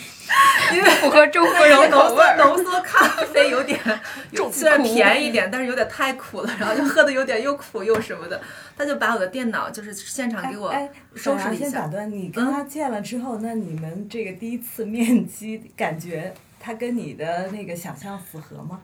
[0.72, 3.78] 因为符合中国人浓缩浓缩咖啡有点
[4.50, 8.40] 虽然便宜一点，但是有点太苦了，然后就喝的有点又苦又什么的。
[8.74, 10.72] 他就把我的电脑就是现场给我
[11.14, 11.64] 收拾了一下。
[11.66, 18.80] 先打断你，跟他见了之后，那你们这个第一次面基，感觉他跟你的那个想象符合吗？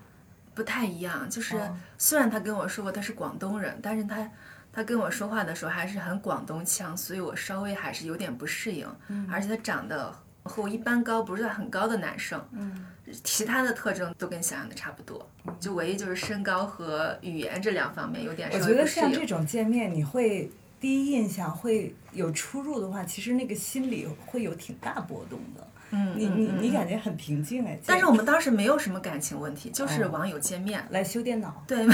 [0.54, 1.56] 不太一样，就是
[1.96, 4.30] 虽然他跟我说过他是广东人，但是他。
[4.78, 8.86] 他跟我说话的时候还是很广东腔，所以我稍微还是有点不适应。
[9.08, 10.14] 嗯，而且他长得
[10.44, 12.40] 和我一般高，不是很高的男生。
[12.52, 12.86] 嗯，
[13.24, 18.48] 其他的特征都跟想象的差不多，就唯一就是身高和语言这两方面有点。
[18.52, 25.66] 我觉得像这种见面，你会第一印象会有出入的话，其实那个心里会有挺大波动的。
[25.90, 27.78] 嗯，你你你感觉很平静哎。
[27.86, 31.64] 但是我们当时没有什么感情问题，就是网友见面来修电脑。
[31.66, 31.86] 对。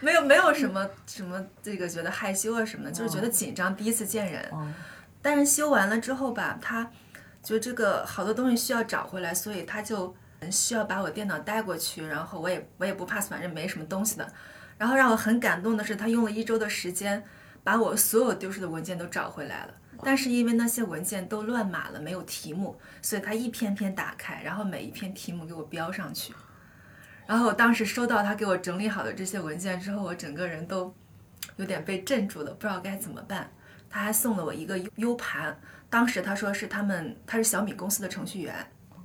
[0.00, 4.50] 没有没有什么什么这个觉得害羞啊什么的，就是觉得紧张，第一次见人。
[5.22, 6.90] 但是修完了之后吧，他
[7.40, 10.12] 就这个好多东西需要找回来，所以他就
[10.50, 12.04] 需要把我电脑带过去。
[12.04, 14.26] 然后我也我也不怕，反正没什么东西的。
[14.76, 17.22] 然后让我很感动的是，他用了一周的时间
[17.62, 19.74] 把我所有丢失的文件都找回来了。
[20.04, 26.34] 但是因为那些文件都乱码了，没有题目，所以他一篇篇打开，然后每一篇题目给我标上去。
[27.26, 30.92] 然后我当时收到他给我整理好的这些文件之后，我整个人都
[31.56, 33.50] 有点被镇住了，不知道该怎么办。
[33.88, 35.56] 他还送了我一个 U 盘，
[35.88, 38.54] 当时他说是他们，他是小米公司的程序员，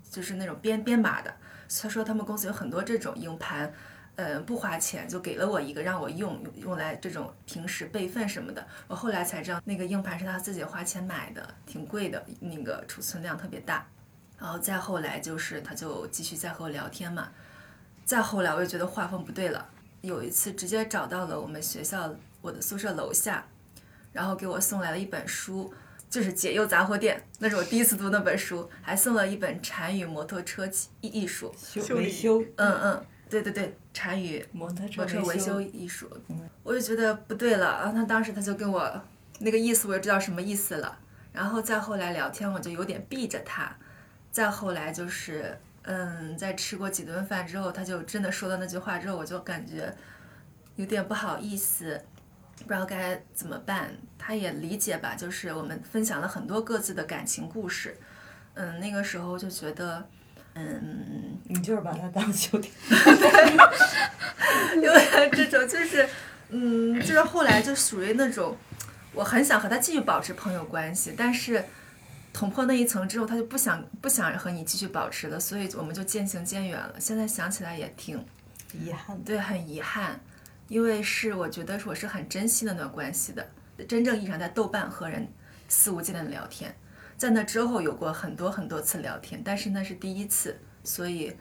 [0.09, 1.33] 就是那种编编码的。
[1.81, 3.71] 他说他们公司有很多这种硬盘，
[4.17, 8.67] 呃，不花钱就给了我一个让我用，用来这种平时备份什么的。
[8.87, 13.87] 我后来才知道那个硬盘是他自己花钱买的，挺贵的，那个储存量特别大。
[14.39, 17.29] 然后再后来就是他就继续在和我聊天嘛。
[18.03, 19.69] 再后来，我就觉得画风不对了。
[20.01, 23.45] 有一次，直接找到了我们学校我的宿舍楼下，
[24.13, 25.73] 然后给我送来了一本书，
[26.09, 30.65] 就是《解忧杂货店》，那是我第一次读那本书，还送了一本禅语摩托车
[31.01, 31.53] 艺艺术
[31.89, 32.41] 维修。
[32.55, 36.09] 嗯嗯，对对对，禅语摩托车维修艺术。
[36.63, 39.01] 我就觉得不对了，然后他当时他就跟我
[39.39, 40.97] 那个意思，我就知道什么意思了。
[41.31, 43.75] 然后再后来聊天，我就有点避着他。
[44.31, 45.57] 再后来就是。
[45.89, 49.95] 嗯，在吃过几顿饭之后，他就真的说了那句话之后，我就感觉
[50.75, 51.97] 有点不好意思，
[52.57, 53.89] 不知道该怎么办。
[54.17, 57.95] 他也理解吧，就是我们分享了很多各自的感情故事。
[58.55, 60.05] 嗯，那个时候就觉得，
[60.57, 62.71] 嗯，你就是把他当兄弟，
[64.81, 66.09] 有点这种，就是，
[66.49, 68.57] 嗯，就是后来就属于那种，
[69.13, 71.63] 我很想和他继续保持朋友关系，但是。
[72.33, 76.93] 捅破那一层之后，他就不想不想和你继续保持了，所以我们就渐行渐远了。
[76.99, 78.23] 现在想起来也挺
[78.73, 80.19] 遗憾，对，很遗憾，
[80.67, 83.43] 因为是我觉得我是很珍惜那段关系的，
[83.87, 85.27] 真正意义上在豆瓣和人
[85.67, 86.71] 肆无忌惮的聊天，
[87.17, 91.35] 在那之后有过很多很多次聊天，但是那是第一次，所以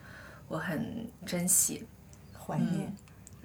[0.49, 1.87] 我很珍惜，
[2.33, 2.93] 怀念。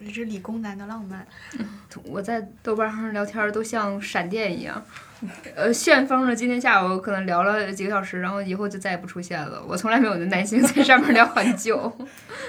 [0.04, 1.28] 这是理工男的浪漫。
[2.06, 4.84] 我在豆瓣上聊天儿都像闪电一样，
[5.56, 9.64] 呃，旋风的今天下午可能聊了几个小时，然后以后就再也不出现了。
[9.68, 11.96] 我从来没有的耐心 在上面聊很久。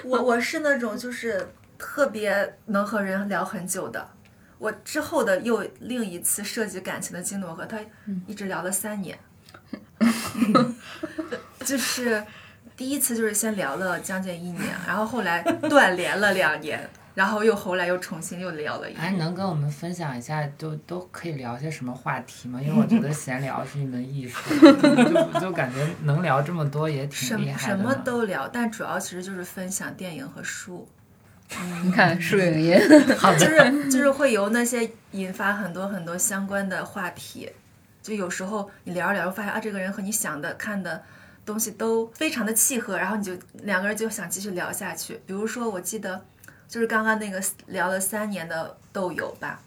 [0.04, 4.08] 我我是那种就是特别能和人聊很久的。
[4.58, 7.78] 我之后的又另一次涉及感情的经历，我和他
[8.26, 9.18] 一直聊了三年。
[11.64, 12.24] 就是
[12.76, 19.18] 第一次就是先聊了将近一年，然后后来断联了两年，然后又后来又重新又聊了一哎，年。
[19.18, 22.60] 能跟我们分享一下，都都可以聊些什么话题吗？
[22.60, 27.76] 因为我觉得 闲聊是一门艺术， 就就感觉能聊这么多也挺什厉害的。
[27.76, 30.88] 什么都聊，但主要其实就是分享电影和书。
[31.84, 32.78] 你看树影音，
[33.38, 37.46] 就是就是会由那些引发很多很多相关的话题，
[38.02, 41.02] 就有时候你聊着聊着发现啊，这个人和你想的看的
[41.44, 45.20] 东西都非常的契合，然后你就两个人就想继续聊下去。
[45.24, 46.24] 比如说，我记得
[46.68, 49.60] 就是刚刚那个聊了三年的豆友吧，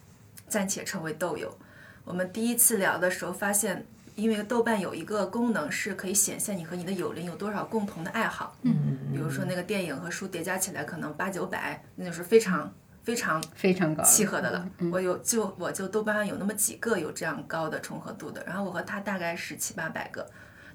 [0.48, 1.58] 暂且称为豆友。
[2.04, 12.72] 我们第一次聊的时候发现，因为豆瓣有一个功能是可以显现你和你的友邻有多少共同的爱好，嗯，比如说那个电影和书叠加起来可能八九百，那就是非常
[13.06, 14.68] 非常非常高，契合的了。
[14.92, 20.28] 我有就我就豆瓣上有那么几个有这样高的重合度的，然后我和他大概是七八百个。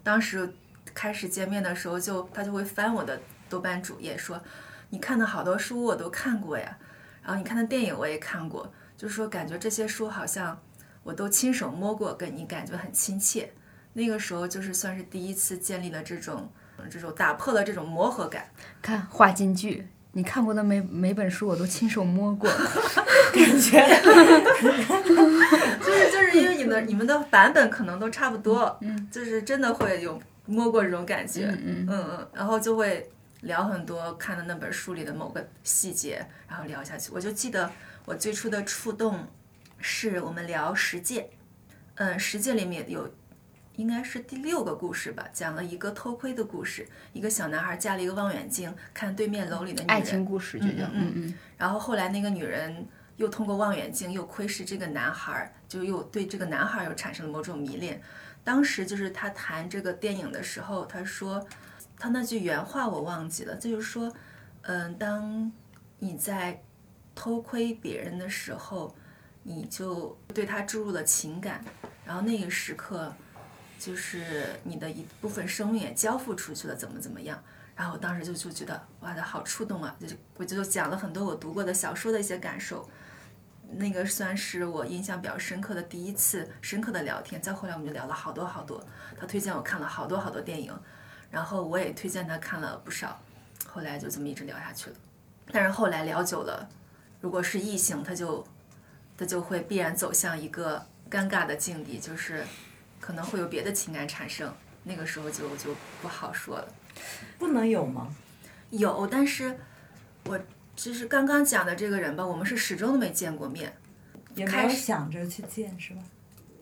[0.05, 0.49] 当时
[0.95, 4.41] 开始见面的时候就，他就会翻我的豆瓣主页说，
[4.91, 6.79] 你看的好多书我都看过呀，
[7.23, 10.57] 然后你看的电影我也看过，就是说感觉这些书好像
[11.03, 13.53] 我都亲手摸过，跟你感觉很亲切。
[13.93, 16.49] 那个时候就是算是第一次建立了这种
[16.89, 18.49] 这种打破了这种磨合感。
[18.81, 19.89] 看话金句。
[20.13, 22.51] 你看过的每每本书，我都亲手摸过。
[23.33, 23.81] 感觉
[25.85, 33.09] 就是就是因为你们你们的版本可能都差不多，嗯，就是真的会有摸过这种感觉，嗯嗯嗯，然后就会
[33.43, 37.11] 聊很多看的那本书里的某个细节，然后聊下去。
[37.15, 37.71] 我就记得
[38.05, 39.29] 我最初的触动
[39.79, 41.31] 是我们聊十诫，
[41.95, 43.09] 嗯，十诫里面有。
[43.77, 46.87] 应该是第六个故事吧，讲了一个偷窥的故事。
[47.15, 49.97] 一个小男孩架了一个望远镜，看对面楼里的女人。
[49.97, 51.35] 爱情故事就叫嗯嗯。
[51.57, 58.03] 然后后来那个女人又通过望远镜又窥视这个男孩，就又对这个男孩又产生了某种迷恋。
[58.45, 61.47] 当时就是他谈这个电影的时候，他说
[61.99, 64.13] 他那句原话我忘记了，就是说，
[64.63, 65.51] 嗯，当
[66.01, 66.63] 你在
[67.15, 68.95] 偷窥别人的时候，
[69.43, 71.65] 你就对他注入了情感，
[72.05, 73.15] 然后那个时刻。
[73.81, 77.43] 就是你的一部分生命也交付出去了，怎么怎么样？
[77.75, 79.97] 然后我当时就就觉得哇，的好触动啊！
[79.99, 82.87] 就我就讲了很多我读过的小说的一些感受，
[83.73, 87.41] 那个算是我印象比较深刻的第一次深刻的聊天。
[87.41, 88.85] 再后来我们就聊了好多好多，
[89.19, 90.79] 他推荐我看了好多好多电影，
[91.31, 93.19] 然后我也推荐他看了不少，
[93.67, 94.97] 后来就这么一直聊下去了。
[95.51, 96.69] 但是后来聊久了，
[97.23, 98.47] 如果是异性，他就
[99.17, 102.45] 他就会必然走向一个尴尬的境地，就是。
[103.01, 106.69] 可能会有别的情感产生，那个时候就就不好说了。
[107.39, 108.15] 不能有吗？
[108.71, 109.57] 有，但是
[110.25, 110.39] 我
[110.77, 113.75] 就是刚刚讲的这个人吧，我们是始终都没见过面，
[114.35, 116.03] 也没有想着去见，是吧？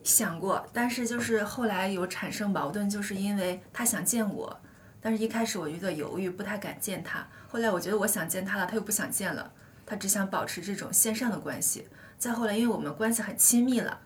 [0.04, 4.60] 想过，但是就是后来有产生矛盾，就是因为他想见我，
[5.02, 7.26] 但是一开始我有点犹豫，不太敢见他。
[7.46, 9.52] 后来我觉得我想见他了，他又不想见了，
[9.84, 11.86] 他只想保持这种线上的关系。
[12.18, 14.00] 再后来，因为我们关系很亲密了。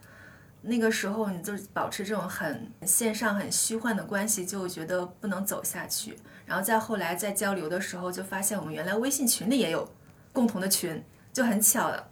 [0.63, 6.17] 那个时候，你就保持这种很线上、很虚幻的关系，就觉得不能走下去。
[6.47, 9.93] 然后再后来在交流的时候，就发现我们原来微信群里也有
[10.33, 12.09] 共同的群，就很巧了。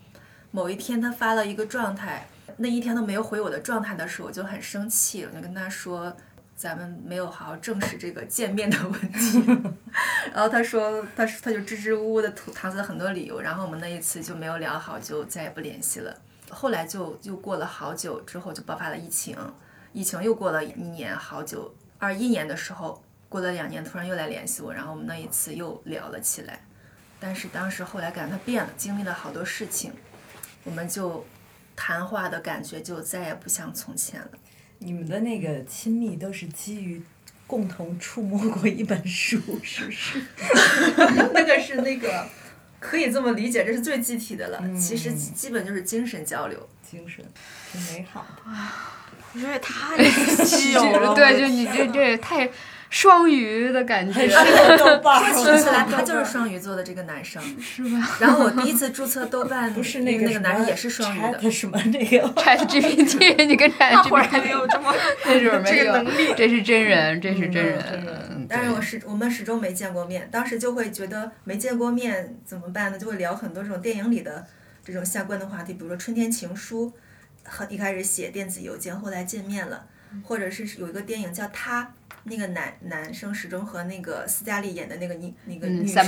[0.51, 6.13] 某一天他发了一个状态，那一天都没有回我的状态的时候，我就很生气，我就跟他说
[6.57, 9.45] ：“咱们没有好好正视这个见面的问题。
[10.35, 16.17] ”然后他说：“他说他就支支吾吾的吐搪塞很多理由。”然后我们那一次就没有聊好，就再也不联系了。
[16.51, 19.37] 后来就又过了好久之后，就爆发了疫情，
[19.93, 26.61] 疫情又过了一年好久，二一年的时候过了两年，突然又来联系我，然后我们那一次又聊了起来。
[27.19, 29.93] 但是当时后来感觉他变了，经历了好多事情，
[30.65, 31.25] 我们就
[31.77, 34.31] 谈话的感觉就再也不像从前了。
[34.79, 37.03] 你们的那个亲密都是基于
[37.47, 40.23] 共同触摸过一本书，是不是？
[41.33, 42.27] 那个是那个。
[42.81, 44.59] 可以这么理解，这是最具体的了。
[44.65, 46.69] 嗯其实基本就是精神交流。
[46.91, 47.25] 精神
[47.71, 48.51] 挺美好的。
[49.33, 50.11] 我觉得也太
[50.45, 51.15] 稀有了。
[51.15, 52.51] 对，就你这这也太
[52.91, 54.27] 双鱼的感觉，
[54.77, 57.41] 豆瓣儿，说起来， 他就是双鱼座的这个男生。
[57.61, 61.51] 是吧然后我第一次注册豆瓣，不是那那个个男生也是双鱼的。
[61.51, 62.29] 什么那个。
[62.43, 64.93] Chat GPT， 你跟 Chat 会儿还 GPT 没有这么
[65.25, 68.17] 那时候没有这个能力，这是真人，这是真嗯人真人。
[68.31, 72.99] 嗯但是我对始我们始终没见过面，当时就会觉得没见过面怎么办呢？
[72.99, 74.45] 就会聊很多这种电影里的
[74.85, 76.93] 这种相关的话题，比如说《春天情书》，
[77.49, 79.87] 和一开始写电子邮件，后来见面了，
[80.25, 81.83] 或者是有一个电影叫《他》，
[82.25, 86.05] 那个男男生始终和那个斯嘉丽演的那个女那个嗯女生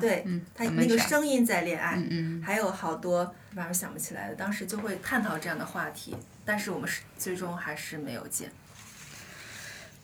[0.00, 8.50] 对，嗯他那个声音在恋爱，嗯嗯，还有好多反正想不起来的，当时就会探讨这样的话题，但是我们是最终还是没有见。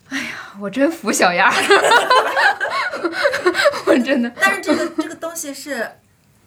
[0.09, 1.53] 哎呀我真服小丫儿，
[3.85, 4.31] 我真的。
[4.41, 5.87] 但是这个这个东西是，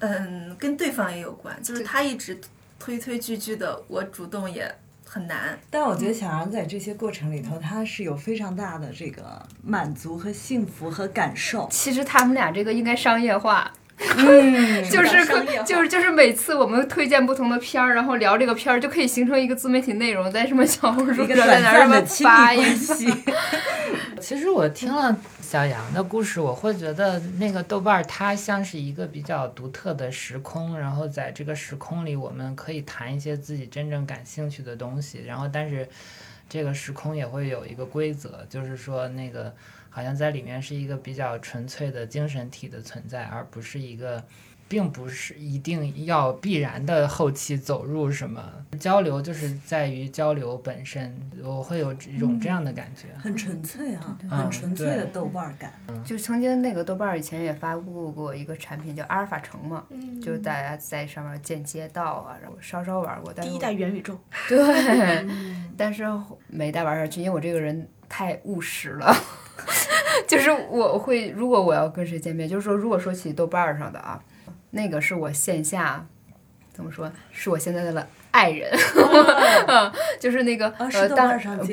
[0.00, 2.40] 嗯，跟对方也有关，就是他一直
[2.80, 4.74] 推推拒拒的，我主动也
[5.12, 5.58] 很难。
[5.68, 9.22] 但我觉得小杨在这些过程里头，他是有非常大的这个
[9.62, 11.68] 满足和幸福和感受。
[11.70, 13.70] 其实他们俩这个应该商业化，
[14.16, 15.26] 嗯， 就是
[15.66, 23.14] 就是就是每次我们推荐不同的片儿，然后聊这个片儿，就可以形成一个自媒体内容，在什么小红书在短哪儿什么发一密关系。
[24.18, 25.14] 其实我听了
[25.52, 35.86] 小杨的故事，我会觉得那个豆瓣儿它像是一个比较独特的时空，然后在这个时空里，我们可以谈一些自己真正感兴趣的东西，然后但是
[36.48, 39.54] 这个时空也会有一个规则，就是说那个
[39.90, 44.24] 好像在里面是一个比较纯粹的精神体的存在，而不是一个。
[44.72, 48.42] 并不是一定要必然的后期走入什么
[48.80, 51.14] 交流，就是在于交流本身，
[51.44, 53.08] 我会有一种这样的感觉。
[53.18, 55.70] 很纯粹啊，嗯很纯粹的豆瓣感。
[56.06, 64.18] 就曾经那个豆瓣儿以前也发布过一个产品叫阿尔法城嘛，嗯就是大家在上面建街道啊，然后稍稍玩过，但是第一代元宇宙，
[64.48, 65.26] 对，
[65.76, 66.02] 但是
[66.46, 69.14] 没带玩下去，因为我这个人太务实了。
[70.26, 74.18] 就是我会，如果我要跟谁见面，就是说，如果说起豆瓣儿上的啊，
[74.72, 76.04] 那个是我线下
[76.72, 78.70] 怎么说，是我现在的爱人，
[80.18, 80.90] 就是那个、呃，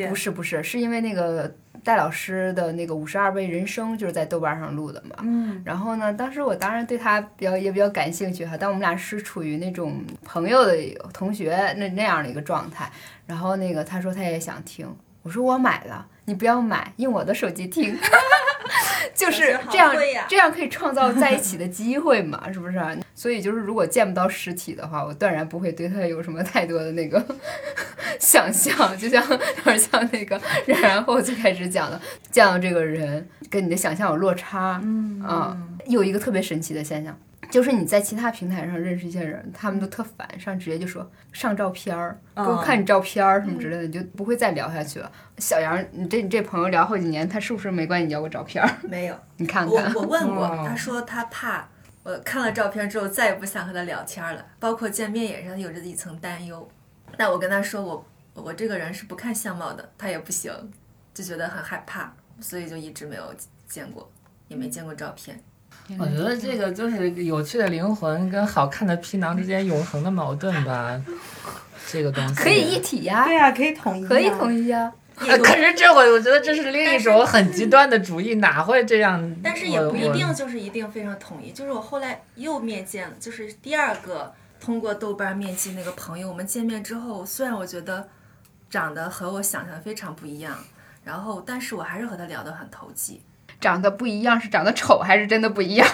[0.09, 10.75] 不是不是，是因为那个戴老师的那个五十二位人生就是在豆瓣上录的嘛，嗯，然后呢，当时我当然对他比较也比较感兴趣哈，但我们俩是处于那种朋友的
[11.13, 12.91] 同学那那样的一个状态。
[13.25, 17.95] 然后那个他说他也想听，我说我买了，你不要买，用我的手机听，
[19.13, 19.93] 就是这样
[20.27, 22.79] 这样可以创造在一起的机会嘛， 是不是？
[23.15, 27.23] 所以就是如果见不到实体的话，我断然不会对他有什么太多的那个
[28.19, 31.99] 想象，就像有点像那个然然后最开始讲的，
[32.31, 35.57] 见到这个人跟你的想象有落差，嗯啊，
[35.87, 37.17] 有一个特别神奇的现象。
[37.49, 45.11] 就是你在其他平台上认识一些人，他们都特烦，上直接就说上照片儿，给我看你照片儿什么之类的，你就不会再聊下去了。
[45.39, 48.69] 小杨，你这你这朋友聊好几年，他是不是没管你要过照片儿？
[48.83, 51.67] 没有， 你看我看，我问过，哦他说他怕
[52.03, 56.69] 我看了照片之后再也不想和他聊天了，包括见面也是有着一层担忧。
[57.17, 60.53] 但我跟他说我我这个人是不看相貌的，他也不行，
[61.13, 63.33] 就觉得很害怕，所以就一直没有
[63.67, 64.09] 见过，
[64.47, 65.41] 也没见过照片。
[65.97, 71.01] 我觉得这个就是有趣的灵魂跟好看的皮囊之间永恒的矛盾吧，
[71.87, 74.53] 这个东西可以一体呀、对呀，可以统一，可以统。
[74.53, 79.35] 一呀、呃可是这我我觉得这是另一种很极端的主义，哪会这样？
[79.43, 81.51] 但是也不一定就是一定非常统一。
[81.51, 88.07] 就是我后来又面见了，就是第二个通过豆瓣面基那个朋友，我们见面之后，虽然我觉得
[88.69, 90.57] 长得和我想象的非常不一样，
[91.03, 93.21] 然后但是我还是和他聊得很投机。
[93.59, 95.87] 长得不一样是长得丑还是真的不一样？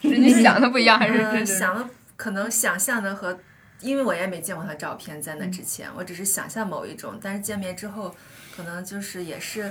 [0.00, 1.46] 是你想的不一样还是嗯，真的？
[1.46, 1.84] 想的
[2.16, 3.38] 可能想象的和，
[3.80, 8.14] 因为我也没见过他照片，在那之前，我只是想象某一种，但是见面之后，
[8.56, 9.70] 可能就是也是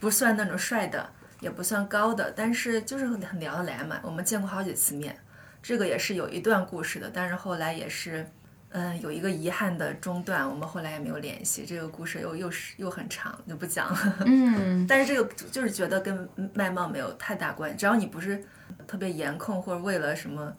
[0.00, 1.10] 不算那种帅的，
[1.40, 3.98] 也不算高的，但是就是很很聊得来嘛。
[4.02, 5.16] 我们见过好几次面，
[5.62, 8.26] 这个也是有一段故事的，但是后来也是。
[8.70, 11.64] 嗯，有一个遗憾的中断，我们后来也没有联系。
[11.64, 14.16] 这个故事又又是又很长，就不讲了。
[14.26, 18.44] 嗯，但是这个就是觉得跟外貌没有太大关系，只要你不是
[18.86, 20.52] 特别颜控或者为了什么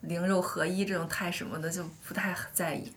[0.00, 2.90] 灵肉合一这种太什么的，就不太在意。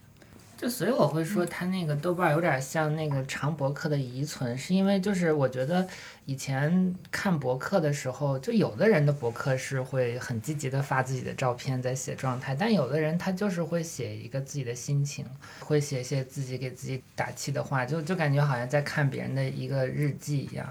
[0.58, 5.86] 就所以我会说，他那个豆瓣儿有点像那个长博客的遗存，是因为就是我觉得
[6.26, 15.26] 以前看博客的时候，就有的人的博客是会很积极的发自己的照片在写状态，但有的人他就是会写一个自己的心情，
[15.60, 20.66] 会写一些自己给自己打气的话，就就感觉好像在看别人的一个日记一样。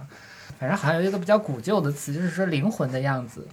[0.58, 3.46] 反正好像有一个比较古旧的词，就是说灵魂的样子。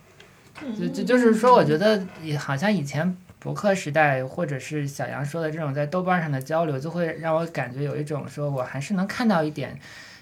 [0.80, 9.76] 就就就是说，我觉得也好像以前博客时代，或者是小杨说的这种在豆瓣上的交流，就会让我感觉有一种说我还是能看到一点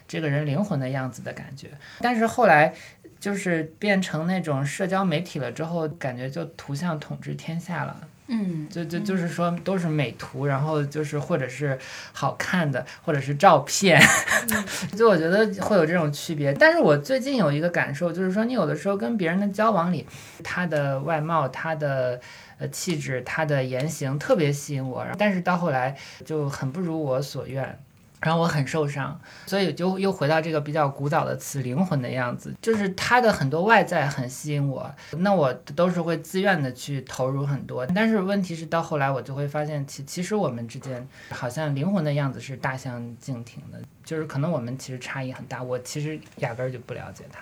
[0.08, 1.68] 这个人灵魂的样子的感觉。
[2.00, 2.74] 但是后来
[3.20, 8.08] 就是变成那种社交媒体了之后，感觉就图像统治天下了。
[8.32, 11.76] 嗯，就就就是说都是美图，然后就是或者是
[12.14, 14.00] 好看的，或者是照片，
[14.96, 16.54] 就我觉得会有这种区别。
[16.54, 20.06] 但是我最近有一个感受，就是说你有的时候跟别人的交往里，
[20.44, 22.22] 他的外貌、他的
[22.60, 27.84] 呃气质、他的言行特别吸引我，但是到后来就很不如我所愿。
[28.22, 37.86] 然后我很受伤，所以就又回到这个比较古早的词“灵魂”的样子，就是他的很多外在很吸引我，那我都是会自愿的去投入很多。
[37.88, 47.40] 但是问题是到后来我就会发现，其其实我们之间好像灵魂的样子是大相径庭的，就是可能我们其实差异很大，我其实压根儿就不了解他。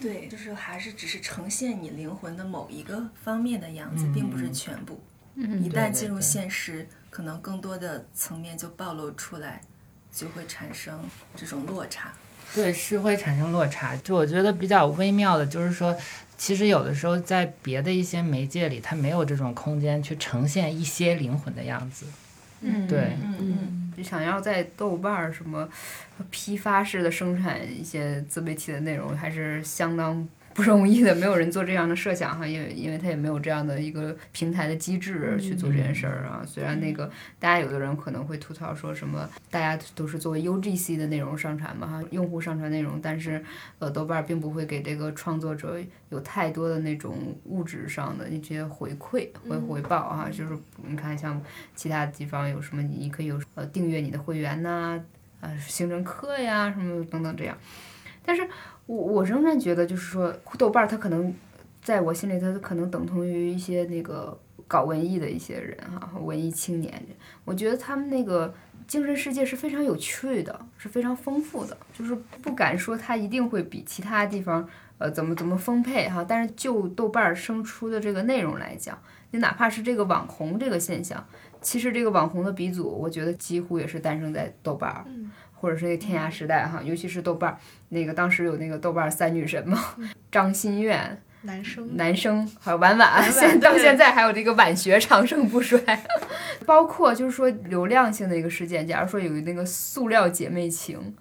[0.00, 5.00] 对，就是还是只是呈现你灵魂的某一个方面的样子，并不是全部。
[5.40, 9.60] 嗯一旦进入对对现实，可能更多的层面就暴露出来，
[10.12, 10.98] 就会产生
[11.36, 12.10] 这种落差。
[12.54, 13.94] 对，是会产生落差。
[13.96, 15.94] 就我觉得比较微妙的，就是说，
[16.36, 22.06] 其实有的时候在别的一些媒介里，它没有这种空间去呈现一些灵魂的样子。
[22.60, 25.68] 嗯，对嗯嗯，就想要在豆瓣儿什么
[26.30, 30.26] 批发式的生产一些自媒体的内容，还是相当
[30.58, 31.14] 不容易的。
[31.14, 36.42] 没有人做这样的设想哈，因为因为他也没有这样的一个平台的机制去做这件事儿啊。
[36.44, 43.40] 虽然那个大家有的人可能会吐槽说什么，大家都是作为 UGC 的内容上传嘛哈，用户上传内容，但是
[43.78, 45.78] 呃豆瓣儿并不会给这个创作者
[46.08, 51.40] 有太多的那种物质上的一些回馈回回报啊，就是你看像
[51.76, 55.00] 其他地方有什么，你可以有呃订阅你的会员呐、
[55.40, 57.56] 呃行程课呀什么等等这样。
[58.28, 58.46] 但是
[58.84, 61.34] 我我仍然觉得就是说豆瓣儿它可能
[61.82, 67.02] 在我心里它可能等同于一些那个搞文艺的一些人哈、文艺青年，
[67.46, 68.52] 我觉得他们那个。
[68.86, 74.66] 精神世界是非常有趣的，是非常丰富的，就是不敢说它一定会比其他地方
[74.96, 78.98] 呃怎么怎么丰沛哈，但是就豆瓣儿生出的这个内容来讲，
[79.32, 81.22] 你哪怕是这个网红这个现象，
[81.60, 85.04] 其实这个网红的鼻祖，我觉得几乎也是诞生在豆瓣儿，
[85.60, 87.56] 或者是那个天涯时代哈，尤其是豆瓣儿
[87.88, 89.78] 那个当时有那个豆瓣儿三女神嘛，
[90.30, 90.98] 张馨月、
[91.42, 95.80] 男生男生还有婉婉， 现到现在还有这个晚学长盛不衰，
[96.66, 101.14] 包括就是说流量性的一个事件，假如说有那个塑料姐妹情，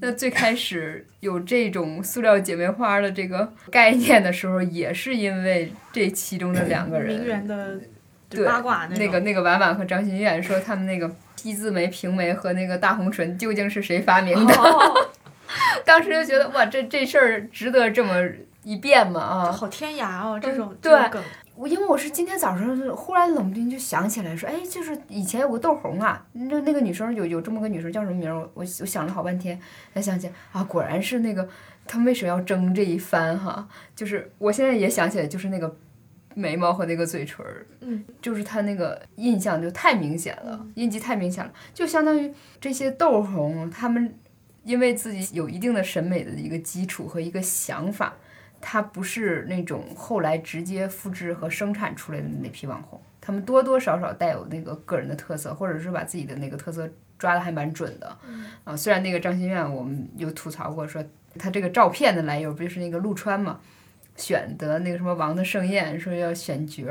[0.00, 7.80] 那最开始有这种塑料姐妹花的这个概念的时候，也是因为这其中的两个人，名媛的
[8.28, 14.54] 对八卦那个那个婉婉和张馨月说他们那个 P 字眉、平眉和那个大红唇究竟是谁发明的？
[14.54, 15.08] 哦，
[15.84, 18.14] 当时就觉得哇，这这事儿值得这么
[18.62, 19.20] 一辩吗？
[19.20, 20.92] 啊，好天涯哦，这种对
[21.56, 28.34] 我因为我是今天早上忽然冷不丁就想起来说，哎，就是以前有个窦红啊，那那个女生有有这么个女生叫什么名儿？
[28.34, 29.60] 我我我想了好半天
[29.94, 31.48] 才想起来啊，果然是那个
[31.86, 33.68] 他们为什么要争这一番哈？
[33.94, 35.76] 就是我现在也想起来，就是那个
[36.34, 44.14] 眉毛和那个嘴唇儿，嗯，就是他那个印象就太明显了，印记太明显了，就相当于这些豆红他们
[44.64, 48.14] 因为自己有一定的审美的一个基础和一个想法。
[48.66, 58.16] 他不是那种后来直接复制和生产出来的那批网红，他们多多少少带有那个个人的特色，或者是把自己的那个特色抓的还蛮准的。
[58.64, 61.04] 啊，虽然那个张馨苑我们有吐槽过，说
[61.38, 63.60] 他这个照片的来由不就是那个陆川嘛，
[64.16, 66.84] 选的那个什么王的盛宴，说要选角，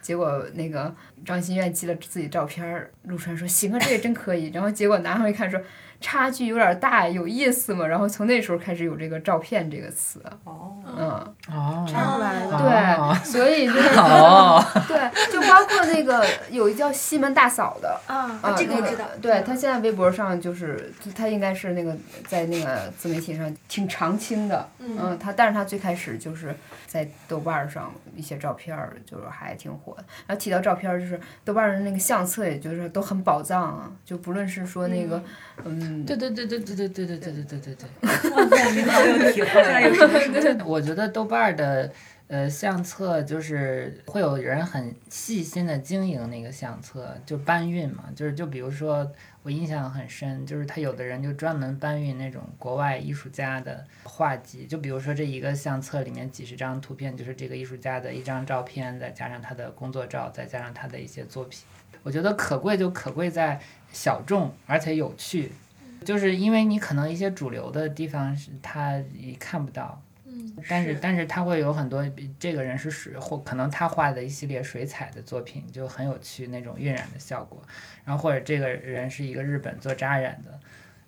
[0.00, 5.60] 结果那个张馨月寄了自己照片儿，陆川说行啊，这个真可以，然后结果拿上一看说。
[6.00, 7.86] 差距有点大，有意思嘛？
[7.86, 11.08] 然后从那时候开始有这个“照片”这个词，哦，嗯，
[11.52, 12.46] 哦，插出来。
[12.46, 19.04] 对，所以就是哦， 对，就包括那个有一叫西门大嫂的，啊，这个我知道。
[19.20, 26.54] 对他现在微博上就是他应该是那个在那个自媒体上挺常青的，嗯，他但是他最开始就是
[26.86, 30.04] 在豆瓣儿上一些照片儿就是还挺火的。
[30.26, 35.22] 然后提到照片儿，就是豆瓣儿的那个相册，也就是都很宝藏啊，就不论是说那个，
[35.64, 38.30] 嗯，对对对对对对对对对对对对对。
[38.30, 39.80] 哇塞，你好有体会啊！
[39.80, 41.92] 有什么我觉得豆瓣儿的
[42.28, 49.10] 呃相册就是会有人很细心的经营那个相册，就搬运嘛，就是就比如说
[49.42, 61.60] 我印象很深，就是他有的人就专门搬运那种国外艺术家的画集，就比如说这一个相册里面几十张图片，就是这个艺术家的一张照片，再加上他的工作照，再加上他的一些作品。
[62.02, 63.60] 我觉得可贵就可贵在
[63.92, 65.50] 小众而且有趣，
[66.04, 70.00] 就是因为你可能一些主流的地方是他也看不到，
[70.68, 77.62] 但是但是他会有很多，比这个人是水或可能他画的一系列水彩的作品就很有趣，那种晕染的效果。
[78.04, 80.60] 然后或者这个人是一个日本做扎染的，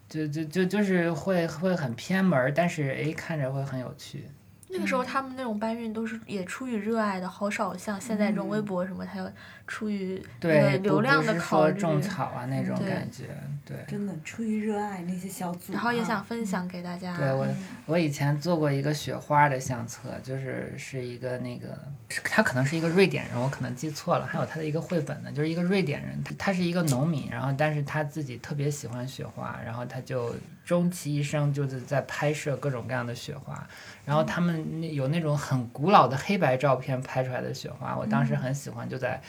[0.08, 4.24] 就就就就是会会很偏门儿，但是诶看着会很有趣。
[4.70, 9.30] 那个时候他们那种搬运都是也出于热爱的，好少像现在这种微博什么，还有
[9.66, 13.24] 出于那个对，流量的考虑，说种草啊那种对感觉，
[13.64, 13.76] 对。
[13.88, 17.16] 真的出于热爱那些小组啊，然后也想分享给大家。
[17.16, 17.46] 对我，
[17.86, 21.78] 我以前做过一个雪花的相册，就是是一个那个，
[22.24, 24.26] 他可能是一个瑞典人，我可能记错了。
[24.26, 30.34] 还有他的一个绘本呢，就是一个瑞典人，他他是一个农民，然后但是他自己特别喜欢雪花，然后他就
[30.64, 33.66] 终其一生就是在拍摄各种各样的雪花，
[34.04, 39.20] 然后他们那有那种很古老的黑白照片拍出来的雪花，我当时很喜欢，就在。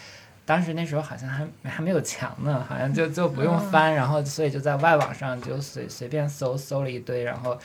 [0.46, 7.56] 当时那时候好像还还没有墙呢，好像就就不用翻，然后所以就在外网上就随随便搜搜了一堆，然后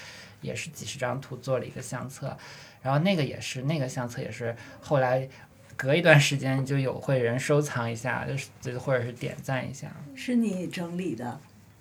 [0.42, 2.36] 也是几十张图做了一个相册，
[2.84, 5.28] 然后那个也是那个相册也是后来
[5.74, 8.24] 隔一段时间就有会人收藏一下，
[8.60, 11.40] 就是或者是点赞一下，是你整理的。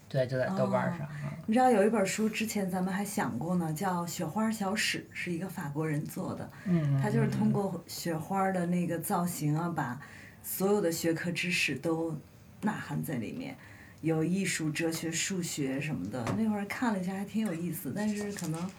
[0.10, 1.08] 对，就在豆瓣上。
[1.24, 6.49] 嗯你知道有一本书之前咱们还想过呢，叫《雪花小史》，是一个法国人做的。
[6.64, 9.99] 嗯，他就是通过雪花的那个造型啊，把
[10.41, 12.18] 所有的学科知识都
[12.62, 13.58] 呐喊在里面，
[13.99, 16.24] 有艺术、哲学、数学什么的。
[16.38, 18.72] 那会儿看了一下，还挺有意思，但是可能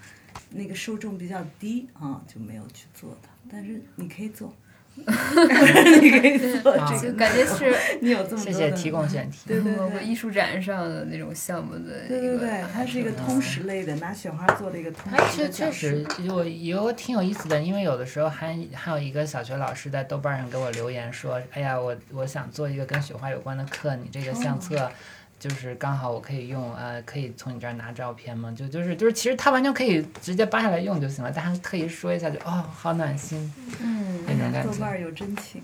[0.50, 3.28] 那个受众比较低啊，就没有去做它。
[3.50, 4.52] 但是你可以做，
[4.96, 5.04] 你
[6.10, 9.40] 可以做啊这个，就感觉是 你有这么多的谢谢提供选题。
[9.46, 10.04] 对对对。
[10.04, 24.90] 艺术展上的那种项目的对对对，它是一个通识类的，拿雪花做的一个通它确确实有有挺有意思的，因为有的时候还还有一个小学老师在豆瓣上给我留言说，哎呀，我我想做一个跟雪花有关的课，你这个相册。
[25.44, 28.50] 就是刚好我可以用，呃，可以从你这儿拿照片吗？
[28.56, 34.72] 就就是就是，其实他完全可以直接扒下来用就行了，但是特意说一下就，哦，好暖心嗯，那种感觉。
[34.72, 35.62] 豆瓣儿有真情。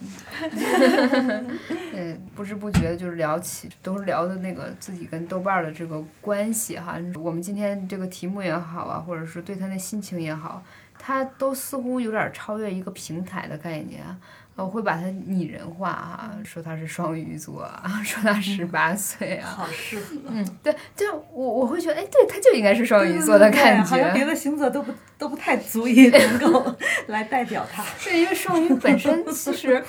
[1.97, 6.99] 嗯，不知不觉就是聊起，都是聊的那个自己跟豆瓣儿的这个关系哈。
[7.14, 10.62] 我们今天这个题目也好啊，或者是对他的心情也好，
[10.99, 14.05] 他都似乎有点超越一个平台的概念。
[14.62, 20.16] 我会把它拟人化哈，说他是双鱼座啊， 说他十八岁啊，好适合。
[20.28, 24.24] 嗯，对，就我我会觉得，哎，对，他就应该是双鱼座的感好像别。
[24.24, 26.74] 的星座都不都不太足以能够
[27.08, 27.84] 来代表他。
[28.04, 29.82] 对，因为双鱼本身 其实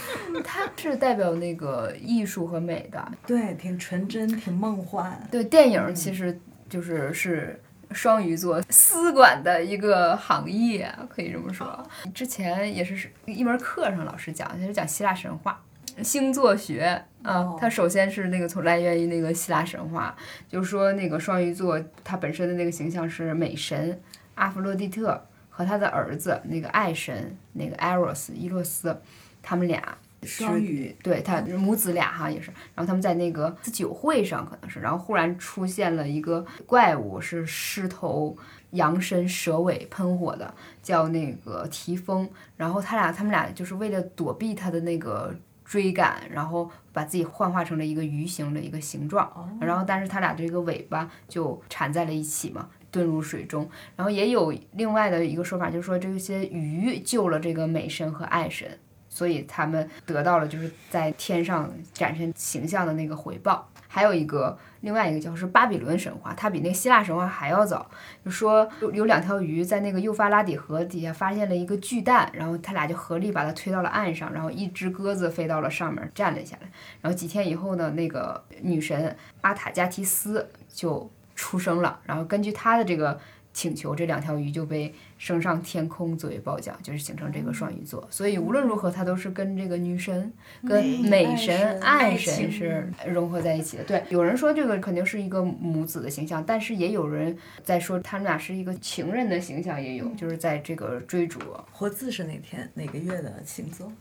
[0.43, 5.21] 它是代表那个艺术和美的，对，挺纯真，挺梦幻。
[5.29, 7.61] 对，电影其实就是是
[7.93, 11.87] 双鱼座丝管的一个行业，可以这么说。
[12.13, 15.61] 之前也是一门课上老师讲，就是讲希腊神话。
[16.01, 20.15] 星座学啊哦，它首先是那个从来源于那个希腊神话，
[20.47, 24.01] 就是说那个双鱼座它本身的那个形象是美神
[24.35, 29.01] 阿弗洛狄特和他的儿子那个爱神那个 Eros 伊洛斯，
[29.43, 38.37] 他们俩双鱼，对他母子俩哈也是，然后他们在那个酒会上可能是，然后忽然出现了一个怪物，是狮头
[38.71, 45.35] 羊身蛇尾喷火的，叫那个提风，然后他俩他们俩就是为了躲避他的那个。
[45.63, 53.69] 追赶，然后把自己幻化成了一个鱼形的一个形状，然后但是他俩这个尾巴就缠在了一起嘛，遁入水中。
[53.95, 58.77] 然后也有另外的一个说法，就是说这些鱼救了这个美神和爱神，
[59.21, 63.69] 所以他们得到了就是在天上展现形象的那个回报。
[63.87, 67.85] 还有一个另外一个叫是巴比伦神话，它比那希腊神话还要早。
[68.25, 76.67] 就说有有两条鱼在那个幼发拉底河底下发现了一个巨蛋，然后他俩就合力把它推到了岸上，然后一只鸽子飞到了上面站了下来。
[76.99, 83.19] 然后几天以后呢，那个女神阿塔加提斯就出生了，然后根据她的这个
[83.53, 88.07] 请求，这两条鱼就被升上天空作为褒奖，就是形成这个双鱼座。
[88.09, 90.31] 所以无论如何，它都是跟这个女神、
[90.67, 93.83] 跟美神、爱神是融合在一起的。
[93.83, 101.39] 对，有人说这个肯定是一个母子的形象，但是也有人在说他们俩是一个情人的形象，也有就是在这个追逐。
[101.71, 103.91] 活字是哪天哪个月的星座？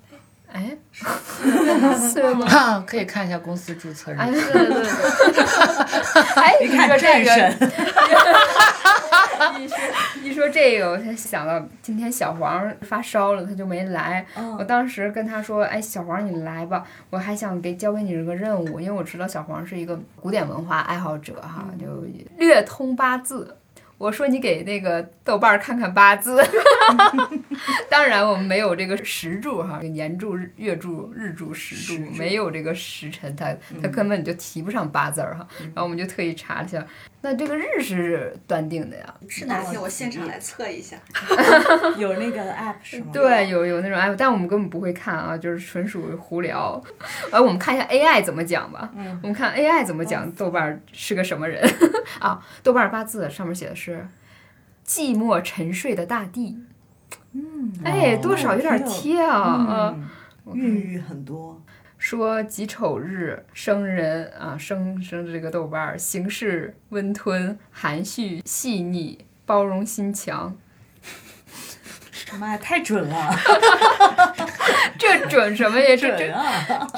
[0.52, 0.76] 哎，
[1.96, 2.84] 四月吗？
[2.84, 4.40] 可以看一下公司注册日哎，期。
[4.52, 4.90] 对对对。
[6.34, 7.30] 哎，你说这个，
[9.58, 9.76] 一说
[10.22, 14.24] 一说这个，我才想到今天小黄发烧了，他就没来。
[14.34, 21.86] 我嗯，当时跟他说：“哎，小黄你来吧，我还想给交给你这个任务，因为我知道小黄是一个古典文化爱好者哈，就
[22.38, 23.56] 略通八字。”
[24.00, 26.42] 我说你给那个豆瓣儿看看八字，
[27.90, 35.46] 当然我们没有这个时柱哈，年柱、月柱、日柱、时柱时柱没有这个时辰，它它根本就提不上八字儿哈。
[35.58, 36.82] 然后我们就特意查了一下，
[37.22, 39.14] 那这个日是断定的呀？
[39.28, 40.96] 是哪天我现场来测一下？
[41.98, 43.10] 有那个 app 是吗？
[43.12, 46.82] 对，有有那种 app，但我们根本不会看啊，就是纯属胡聊。
[47.30, 48.90] 哎，我们看一下 AI 怎么讲吧。
[48.96, 51.62] 嗯我们看 AI 怎么讲豆瓣儿是个什么人
[52.20, 52.40] 啊？
[52.62, 54.06] 豆瓣儿八字上面写的是
[54.86, 56.58] “寂寞沉睡的大地”。
[57.32, 59.36] 嗯，哎，多少有点贴啊。
[59.38, 59.94] 啊
[60.46, 61.60] 嗯，孕育很多。
[62.00, 70.56] 说己丑日生人啊，生生这个豆瓣儿，行事温吞、含蓄、细腻、包容心强。
[72.40, 73.36] 妈呀，太准了，
[74.98, 75.88] 这准什么呀？
[75.88, 76.88] 这准这啊！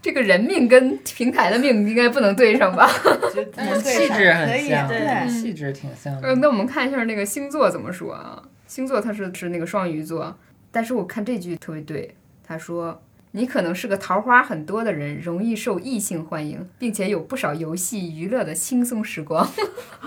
[0.00, 2.88] 这个人命跟平台的命应该不能对上吧？
[3.82, 6.36] 气质很像，对气质挺像呃，的。
[6.36, 8.40] 那我们看一下那个星座怎么说啊？
[8.68, 10.38] 星座它是是那个双鱼座，
[10.70, 12.14] 但是我看这句特别对，
[12.46, 13.02] 他说。
[13.36, 19.44] 你可能是个桃花很多的人，容易受异性欢迎，并且有不少游戏娱乐的轻松时光。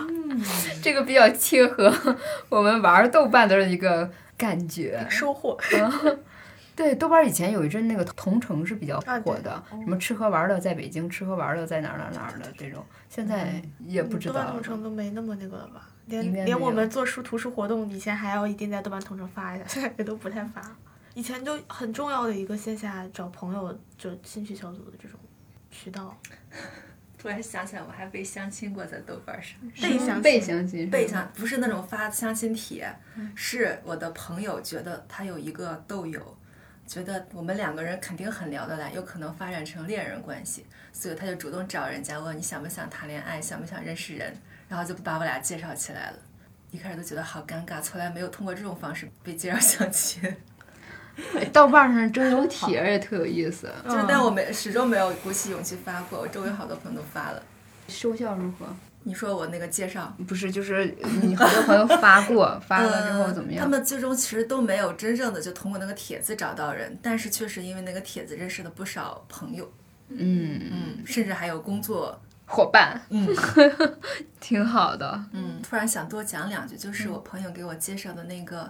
[0.81, 1.93] 这个比较切合
[2.47, 5.05] 我们玩豆瓣的一个感觉。
[5.09, 5.57] 收获。
[6.73, 14.63] 对，豆瓣以前有一阵那个同城是比较火的，什么吃喝玩乐在北京，吃喝玩乐在哪儿哪儿哪儿的这种，现在也不知道了豆瓣同。
[14.63, 15.89] 城都没那么那个了吧？
[16.05, 20.61] 连连我们做书图书活动，以前还要一定在豆瓣同城发一下， 现在也都不太发。
[21.17, 25.19] 以前就很重要的一个线下找朋友就兴趣小组的这种
[25.71, 26.15] 渠道，
[27.17, 29.57] 突然想起来，我还被相亲过在豆瓣上。
[29.81, 32.87] 被相被亲相亲，被相不是那种发相亲帖，
[33.33, 36.37] 是我的朋友觉得他有一个豆友，
[36.85, 44.31] 觉得我们两个人肯定很聊得来，有可能发展成恋人关系，所以他就主动找人家问你想不想谈恋爱，想不想认识人，
[44.69, 46.19] 然后就把我俩介绍起来了。
[46.69, 50.21] 一开始都觉得好尴尬，从来没有通过这种方式被介绍相亲，
[51.51, 57.41] 豆瓣上征友帖也特有意思， 就是但我没始终没有鼓起勇气发过，我周围好多朋友都发了。
[57.87, 58.65] 收效如何？
[59.03, 63.59] 你说我那个介绍，不是，就是你好多朋友发过， 发了之后怎么样？
[63.59, 69.71] 呃他们最终其实都没有真正的就通过那个帖子找到人，但是确实因为那个帖子认识了不少朋友，
[70.09, 73.25] 嗯，嗯，甚至还有工作，伙伴，嗯
[74.41, 75.23] 挺好的。
[75.31, 75.61] 嗯。
[75.63, 78.69] 突然想多讲两句，就是我朋友给我介绍的那个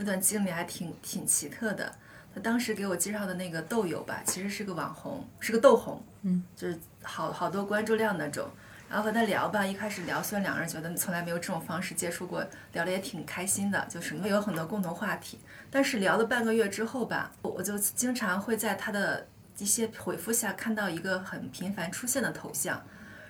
[0.00, 1.94] 那段经历还挺挺奇特的。
[2.34, 8.48] 他当时给我介绍的那个豆友吧，其实是个网红，是个豆红，嗯，就是好好多关注量那种。
[8.88, 12.42] 然后和他聊吧，一开始聊，虽然两个人觉得从来没有这种方式接触过，
[12.72, 15.38] 聊得也挺开心的，就是会有很多共同话题。
[15.70, 19.26] 但是聊了半个月之后吧，我我就经常会在他的
[19.58, 22.82] 一些回复下看到一个很频繁出现的头像，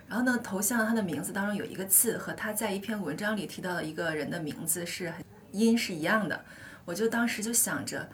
[0.06, 6.44] 然后呢，头像他的名字当中有一个字和他在一篇文章里提到的一个人的名字是很音是一样的，
[6.84, 8.08] 我就当时就想着，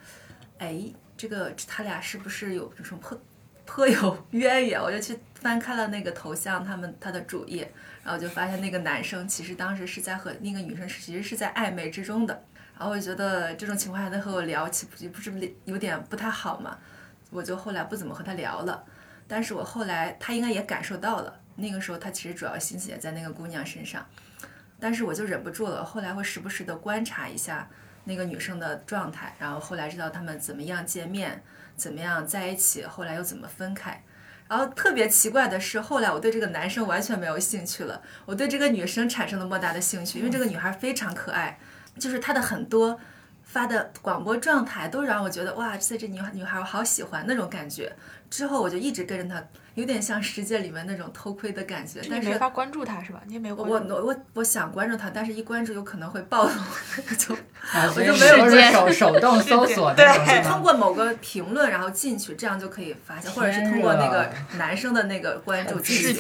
[0.59, 0.82] 哎，
[1.16, 3.20] 这个他俩是不是有什么颇
[3.64, 4.80] 颇有渊源？
[4.80, 7.72] 我就去翻开了那个头像，他们他的主页，
[8.05, 12.45] 然后就发现那个男生其实当时是在和那个女生其实是在暧昧之中的，
[12.78, 16.78] 然后我就觉得这种情况下他和我聊，岂不不是有点不太好嘛？
[17.30, 18.84] 我就后来不怎么和他聊了。
[19.26, 24.07] 但是我后来他应该也感受到了，那个时候他其实主要心思也在那个姑娘身上，
[24.79, 27.68] 但是我就忍不住了，后来会时不时的观察一下
[28.05, 31.43] 那个女生的状态，然后后来知道他们怎么样见面，
[31.77, 34.03] 怎么样在一起，后来又怎么分开。
[34.49, 41.59] 然后特别奇怪的是，后来我对这个男生完全没有兴趣了，我对这个女生产生了莫大的兴趣，因为这个女孩非常可爱，
[41.99, 43.01] 就是她的很多
[43.43, 47.97] 发的广播状态都让我觉得哇，这这女女孩我好喜欢那种感觉。
[48.31, 49.43] 之后我就一直跟着他，
[49.74, 53.22] 有点像世界里面那种偷窥的感觉，但是你没法关注他是吧？
[53.27, 53.95] 你也没有我关注。
[53.95, 56.51] 我我我想关注他，但是一关注有可能会暴露，
[57.16, 60.62] 就啊，我就就没有是手手动搜索那种是通？
[60.62, 66.14] 过某个评论然后进去，这样就可以发现，或者是通过那个男生的那个关注进去。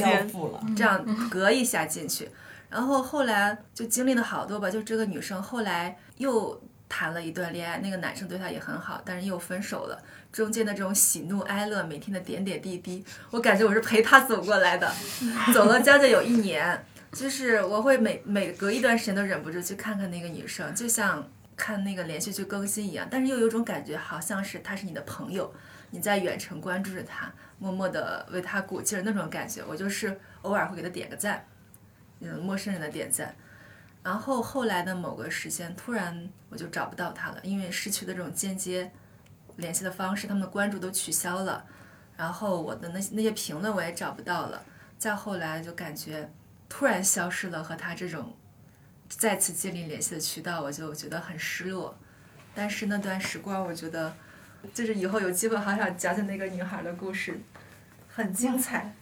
[0.76, 2.30] 这样隔一下进去。
[2.68, 9.98] 然后后来就经历了好多吧，就这个女生后来又谈了一段恋爱，那个男生对她也很好，但是又分手了。
[10.36, 14.92] 中间的这种喜怒哀乐，每天的点点滴滴，我感觉我是陪他走过来的，
[15.54, 16.84] 走了将近有一年。
[17.10, 21.26] 就是我会每每隔一段时间都忍不住去看看那个女生，就像
[21.56, 25.50] 看那个连续剧更新一样，但是又有种感觉，好像是她是你的朋友，
[25.88, 29.62] 你在远程关注着她，默默的为她鼓劲儿那种感觉。
[29.66, 31.46] 我就是偶尔会给她点个赞，
[32.20, 33.34] 嗯，陌生人的点赞。
[34.02, 38.92] 然后后来的某个时间，突然我就找不到她了，因为失去的这种间接
[39.56, 41.64] 联系的方式，他们的关注都取消了，
[42.16, 44.62] 然后我的那那些评论我也找不到了。
[44.98, 46.30] 再后来就感觉
[46.68, 48.34] 突然消失了和他这种
[49.08, 51.96] 再次建立联系的渠道，我就觉得很失落。
[52.54, 54.14] 但是那段时光，我觉得
[54.72, 57.38] 就是以后有机会，好想讲讲那个女孩的故事，
[58.08, 58.94] 很精彩。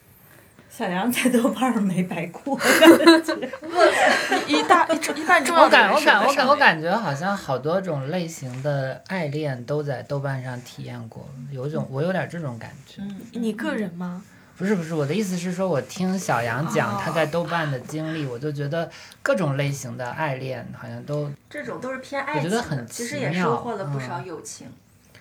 [0.76, 2.58] 小杨在豆瓣儿没白过，
[4.48, 13.00] 一大一一半重要我感我感我感我感觉好像好多种类型的爱恋都在豆瓣上体验过，有种我有点这种感觉。
[13.02, 14.22] 嗯你个人吗？
[14.56, 18.90] 不是不是，我的意思是说，我听小杨讲他在豆瓣的经历，我就觉得
[19.22, 24.66] 各种类型的爱恋好像都这种都是偏爱我觉得很其实也奇妙收获了不少嗯友情。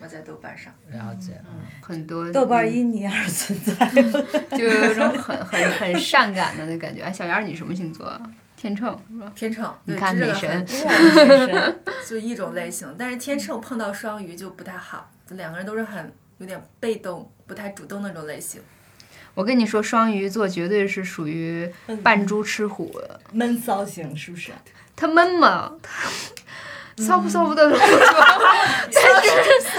[0.04, 1.32] 我在豆瓣上，了解。
[1.48, 3.74] 嗯很多豆瓣因你而存在。
[4.58, 7.02] 就有一种很很很善感的那感觉。
[7.02, 8.22] 哎，小杨，你什么星座啊？
[8.58, 9.32] 天秤是吧？
[9.36, 11.76] 天秤，你对这个看女神
[12.08, 18.62] 就一种类型，但是天秤碰到双鱼就不太好，就两个人都是很有点被动、不太主动那种类型。
[19.34, 21.70] 我跟你说，双鱼座绝对是属于
[22.04, 23.20] 扮猪吃虎的。
[23.32, 24.52] 闷骚型是不是？
[24.96, 25.74] 他闷吗？
[26.98, 27.70] 他骚不骚不的
[28.94, 29.30] 但是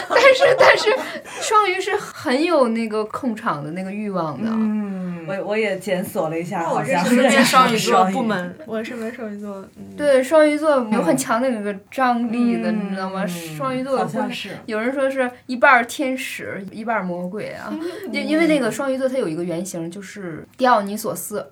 [0.09, 0.95] 但是但是
[1.41, 4.49] 双鱼是很有那个控场的那个欲望的。
[4.51, 13.27] 嗯，我我也检索了一下，好像身边双鱼座双部门， 我身边双鱼座，嗯，对，双鱼座有很强的那个张力的，嗯你知道吗？
[13.27, 14.51] 双鱼座好会像是。
[14.67, 17.73] 有人说是一半天使，一半魔鬼啊，
[18.12, 21.45] 因因为那个双鱼座它有一个原型就是迪奥尼索斯。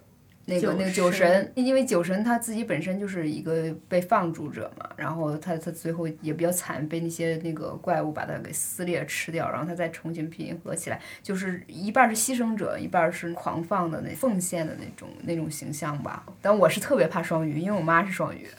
[0.45, 16.25] 那个那个酒神神，因为酒神他自己本身就是一个被放逐者嘛，然后他他最后也比较惨，被那些那个怪物把他给撕裂吃掉，然后他再重新拼合起来，就是一半儿是牺牲者，一半儿是狂放的那奉献的那种那种形象吧。
[16.41, 18.49] 但我是特别怕双鱼，因为我妈是双鱼，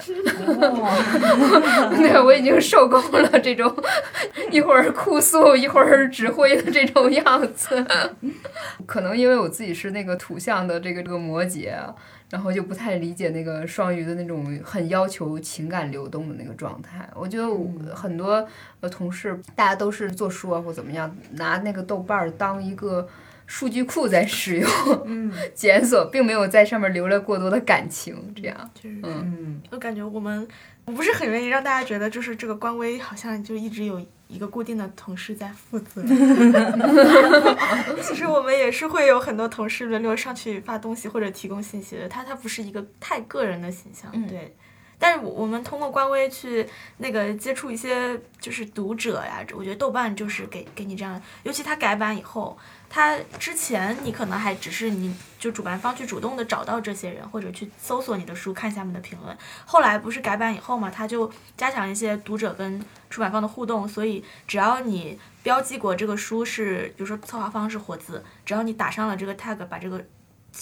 [1.98, 3.76] 对我已经受够了这种
[4.52, 7.86] 一会儿哭诉一会儿指挥的这种样子。
[8.88, 11.94] 可能因为我自己是那个土象的这个这个摩羯啊，
[12.30, 17.10] 然后就不太理解那个双鱼的那种很要求情感流动的那个状态。
[17.16, 18.48] 我觉得我很多
[18.82, 23.08] 呃同事大家都是做书啊或怎么样，拿那个豆瓣儿当一个。
[23.46, 24.70] 数据库在使用，
[25.06, 30.48] 嗯 检索，并没有在上面留了过多的感情，这样，就是嗯，我感觉我们
[30.86, 34.02] 我不是很愿意让大家觉得，就是这个官微好像就一直有
[34.34, 36.02] 一个固定的同事在负责。
[38.02, 44.56] 其实我们也是会有很多同事轮流上去发东西或者提供信息的，他他不是一个太个人的形象，嗯对。
[45.00, 46.68] 但是我我们通过官微去
[46.98, 52.58] 那个接触一些就是读者呀，我觉得豆瓣就是给给你这样，尤其它改版以后，
[52.90, 59.38] 它之前你可能还只是你就主办方去主动的找到这些人，或者去搜索你的书看下面的评论。
[59.66, 70.04] 后来不是改版以后嘛，它就加强一些读者跟出版方的互动，所以只要你标记过这个书是，比如说策划方是活字，只要你打上了这个 tag，把这个。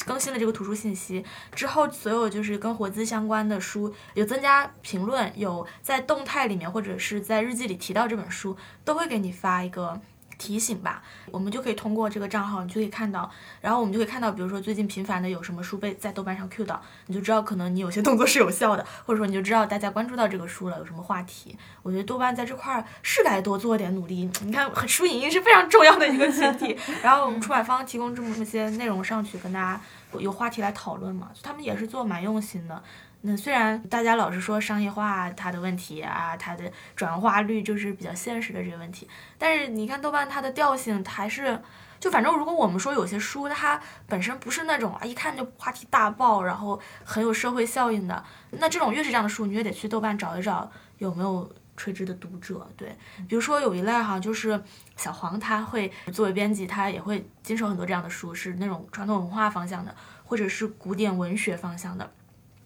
[0.06, 1.24] 更新了这个图书信息
[1.54, 10.00] 之后，所有就是跟活字相关的书有增加评论，有在动态里面或者是在日记里提到这本书，都会给你发一个
[10.42, 11.04] 提醒吧。
[11.30, 13.30] 我们就可以通过这个账号，你就可以看到，
[13.62, 21.56] 然后我们就可以看到，比如说最近频繁的有什么书被在豆瓣上 Q 到，你就知道可能你有些动作是有效的，或者说你就知道大家关注到这个书了，有什么话题。
[21.84, 24.28] 我觉得豆瓣在这块儿是该多做点努力。
[24.44, 29.80] 你看，书影音是非常重要的一个群体， 然后我们出版方提供这么些内容上去，跟大家
[30.18, 32.82] 有话题来讨论嘛，他们也是做蛮用心的。
[33.24, 39.08] 那虽然大家老是说商业化它的问题啊，它的转化率就是比较现实的这个问题，
[39.38, 41.62] 但是你看豆瓣它的调性还是，
[42.00, 51.48] 就反正如果我们说有些书它本身不是那种啊一看就话题大爆，然后很有社会效应的，那这种越是这样的书，你越得去豆瓣找一找有没有
[51.78, 52.68] 垂直的读者。
[52.76, 52.98] 对，
[53.28, 54.60] 比如说有一类哈，就是
[54.98, 59.96] 小黄他会作为编辑，他也会经手很多这样的书，是那种传统文化方向的，
[60.26, 62.12] 或者是古典文学方向的。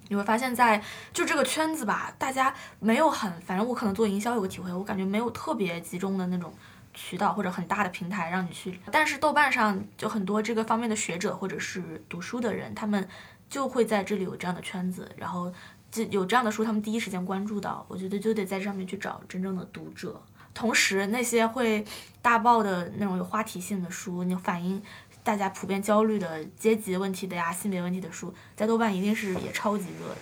[0.07, 0.81] 你会发现在
[1.13, 6.53] 就这个圈子吧，大家没有很，反正我可能做营销有个体会，我感觉没有特别集中的那种
[6.93, 8.79] 渠道或者很大的平台让你去。
[8.91, 13.07] 但是豆瓣上就很多这个方面的学者或者是读书的人，他们
[13.49, 15.53] 就会在这里有这样的圈子，然后
[15.91, 20.21] 这有这样的书，他们第一时间关注到，我觉得就得在这上面去找真正的读者。
[20.53, 21.83] 同时，那些会
[22.21, 24.81] 大爆的那种有话题性的书，你反映
[25.25, 30.21] 大家普遍焦虑的阶级问题的呀、性别问题的书，在豆瓣一定是也超级热的。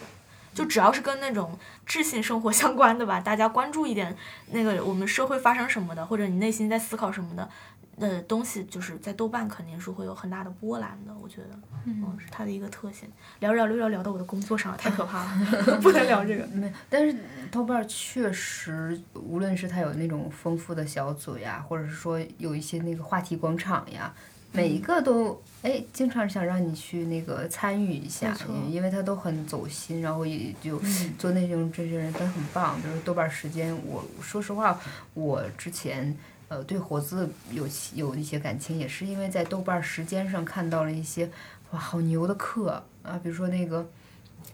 [0.54, 4.16] 就只要是跟那种智性生活 相关的吧，大家关注一点
[4.51, 7.49] 那个我们社会发生什么的，或者你内心在思考什么的，
[7.97, 11.14] 呃东西，就是在豆瓣肯定是会有很大的波澜的。
[11.22, 13.10] 我觉得，嗯，是它的一个特性。
[13.39, 16.45] 聊着聊着聊到我的工作上了，太可怕了， 不能聊这个。
[16.56, 17.18] 没，但是
[17.51, 24.14] 豆瓣儿确实，无论是它有那种丰富的小组呀，或者是说有一些那个话题广场呀，
[24.54, 28.34] 每一个都哎，经常想让你去那个参与一下，
[28.70, 30.80] 因为他都很走心，然后也就
[31.20, 32.82] 做内容这些人都很棒。
[32.82, 34.80] 比如豆瓣儿时间，我说实话，
[35.14, 36.16] 我之前。
[36.49, 41.28] 呃，对活字有有一些感情，也是因为在豆瓣儿时间上看到了一些
[41.72, 43.20] 哇，好牛的课啊！
[43.24, 43.84] 比如说那个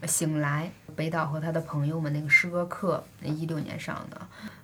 [0.06, 4.18] 《醒来》，北岛和他的朋友们那个诗歌课，那一六年上的，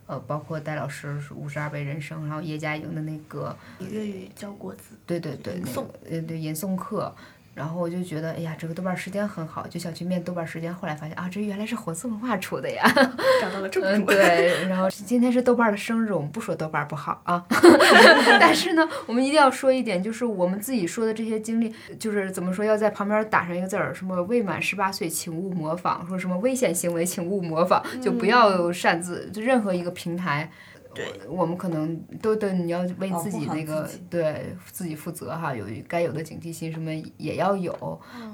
[0.07, 7.15] 呃，包括戴老师《五十二倍人生》，然后叶嘉莹的那个，粤语教国子，对对对，那吟诵个呃对吟诵课。
[7.57, 10.73] 然后我就觉得，哎呀，这个豆瓣时间很好，就想去面豆瓣时间。
[10.75, 12.85] 后来发现啊，这原来是火字文化出的呀。
[13.41, 14.13] 找到了正嗯，主。
[14.13, 14.69] 对。
[14.69, 17.43] 然后今天是豆瓣儿的生日，我们不说豆瓣儿不好啊，
[18.39, 30.51] 但是呢，我们一定要说一点，就是我们自己说的这些经历，就是怎么说，要在旁边打上一个字儿，什么未满十八岁请勿模仿，说什么危险行为请勿模仿，就不要擅自，就任何一个平台。
[30.97, 37.73] 对，我们可能都得你要为自己那个对自己负责哈，有该有的警惕心什么也要有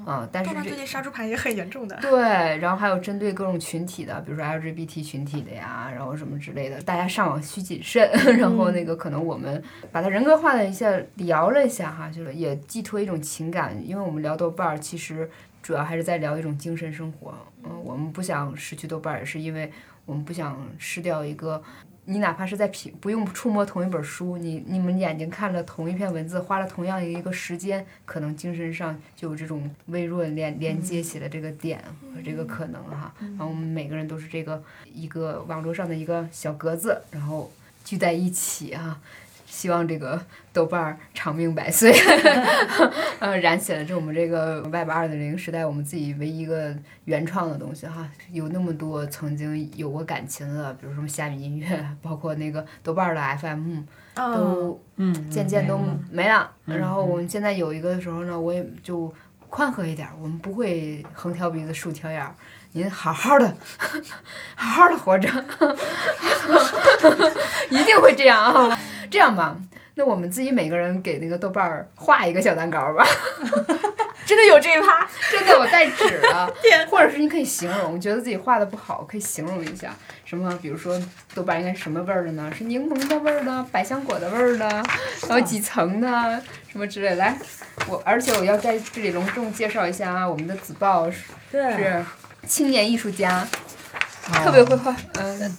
[0.05, 1.97] 啊、但是最近杀猪盘也很严重的。
[2.01, 2.21] 对，
[2.57, 8.09] 然后还有针对各种群体的，比如说 LGBT 群体的呀，然后什么之类的，大家上网需谨慎。
[8.37, 9.61] 然后那个可能我们
[9.91, 15.29] 把它人格化了一下，聊了一下哈，就是也寄托一种情感，因为我们聊豆瓣儿，其实
[15.61, 17.33] 主要还是在聊一种精神生活。
[17.63, 19.71] 嗯，我们不想失去豆瓣儿，也是因为
[20.05, 21.61] 我们不想失掉一个。
[22.05, 31.81] 你哪怕是在平不用触摸同一本书，你你们眼睛看了同一篇文字，花了同样一个时间，可能精神上就有这种微弱连连接起的这个点
[32.13, 33.13] 和这个可能哈。
[33.19, 34.61] 然后我们每个人都是这个
[34.93, 37.51] 一个网络上的一个小格子，然后
[37.85, 38.99] 聚在一起哈。
[39.53, 40.19] 希望这个
[40.51, 41.93] 豆瓣儿长命百岁，
[43.19, 46.75] 呃，燃起了这我们这个 Web 二点零时代我们自己唯一一个
[47.05, 48.09] 原创的东西哈。
[48.31, 56.49] 有那么多曾经有过感情的，比如说虾米音乐， 包括那个豆瓣儿的 FM，嗯，都嗯，渐渐都嗯没了。
[56.65, 59.13] 嗯然后我们现在有一个的时候呢，我也就
[59.49, 62.33] 宽和一点儿，我们不会横挑鼻子竖挑眼儿，
[62.71, 63.55] 您好好的，
[64.57, 65.29] 好好的活着，
[67.69, 68.79] 一定会这样啊！
[69.13, 69.55] 这样吧，
[69.93, 73.05] 那我们自己每个人给那个豆瓣儿画一个小蛋糕吧。
[74.25, 75.07] 真的有这一趴。
[75.29, 76.51] 真的，我带纸 了，
[76.89, 79.93] 或者是你可以形容，觉得自己画的不好，可以形容一下，
[80.25, 80.99] 什么，比如说
[81.35, 82.51] 豆瓣应该什么味儿的呢？
[82.57, 84.67] 是柠檬的味儿的，百香果的味儿的，
[85.27, 86.41] 然后几层呢，
[86.71, 87.13] 什么之类。
[87.13, 87.37] 来，
[87.87, 92.03] 我而且我要在这里隆重介绍一下啊，我们的子豹是，是
[92.47, 93.47] 青年艺术家，哦
[94.31, 95.55] 特别会画，嗯，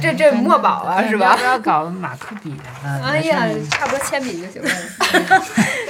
[0.00, 3.00] 这这墨宝啊是吧要不要搞马克笔啊？
[3.04, 4.68] 哎呀，差不多铅笔就行了。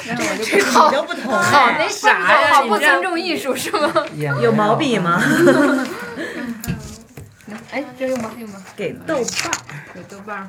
[0.05, 3.93] 然后我就好比较不同好哎那啥呀，好不尊重艺术是吗？
[4.17, 5.23] 有毛笔吗？
[7.71, 8.61] 哎，这用吧用吧。
[8.75, 9.55] 给豆瓣儿，
[9.95, 10.49] 给豆瓣儿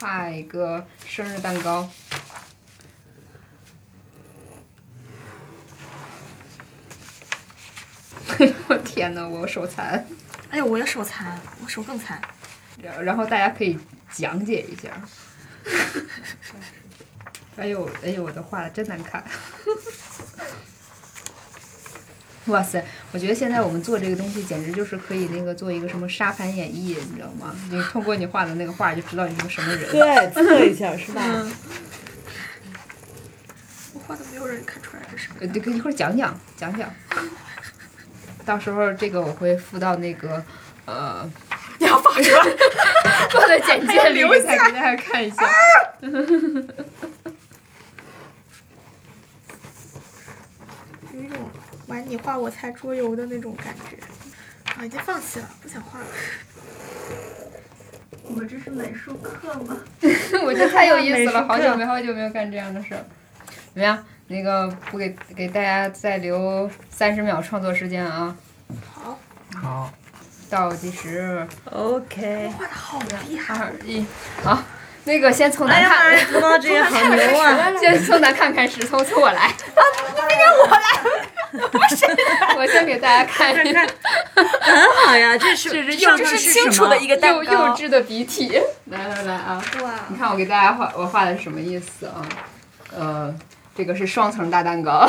[0.00, 1.88] 画一个生日蛋糕。
[8.68, 10.04] 我天呐，我手残。
[10.54, 12.22] 哎呦，我也手残，我手更残。
[12.80, 13.76] 然然后大家可以
[14.12, 14.88] 讲解一下。
[17.56, 19.24] 哎呦哎呦，我的画的真难看。
[22.46, 22.84] 哇塞！
[23.10, 27.52] 我觉得现在我们做这个东西，简直就是可以那个做一个什么沙盘演绎，你知道吗？
[27.68, 29.90] 你通过你画的那个画，就知道你是个什么人。
[29.90, 31.20] 对， 测一下是吧？
[33.92, 35.38] 我画的没有人看出来这是什么。
[35.40, 36.88] 呃，这个一会儿讲讲讲讲，
[38.44, 40.42] 到时候这个我会附到那个
[40.86, 41.28] 呃
[41.78, 42.44] 你要放出来。
[43.30, 45.48] 放在简介里给大给大家看一下。
[51.12, 51.38] 有一种
[51.86, 53.96] 玩你画我猜桌游的那种感觉。
[54.80, 56.06] 啊，已经放弃了，不想画了。
[58.24, 59.76] 我们这是美术课吗？
[60.44, 63.04] 我觉得太有意思了， 好久没好久没有干这样的事儿。
[63.72, 64.04] 怎么样？
[64.26, 68.34] 那个不给给大家再留三十秒创作时间啊！
[68.92, 69.18] 好，
[69.60, 69.92] 好，
[70.48, 72.50] 倒计时，OK。
[72.56, 72.98] 画的好
[73.28, 73.54] 厉害。
[73.54, 74.04] 二一，
[74.42, 74.62] 好，
[75.04, 77.70] 那个先从哎呀妈难看，呀，土猫这也好牛啊！
[77.78, 79.42] 先从难看开始，从从我来。
[79.42, 79.52] 啊，
[80.16, 82.06] 那个我来，不是，
[82.56, 83.86] 我先给大家看一看。
[84.34, 88.58] 很好呀，这是这是上这是什么清楚的一个蛋幼幼稚的鼻涕。
[88.86, 89.62] 来来来啊！
[89.82, 92.26] 哇你看我给大家画，我画的是什么意思啊？
[92.96, 93.34] 呃，
[93.74, 95.06] 这个是双层大蛋糕。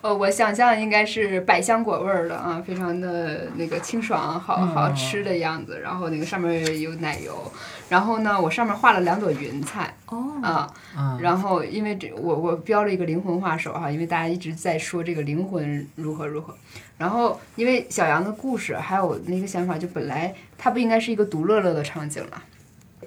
[0.00, 5.80] 呃，我想象应该是百香果味儿的啊，非常的那个清爽，好好吃的样子。
[5.80, 7.50] 然后那个上面有奶油，
[7.88, 10.70] 然后呢，我上面画了两朵云彩哦，啊。
[10.94, 16.54] 嗯，然后因为这我我标了一个灵魂画手哈，因为大家一直在说这个灵魂如何如何。
[16.98, 22.42] 然后因为小杨的故事还有那个想法，就本来它不应该是一个独乐乐的场景了。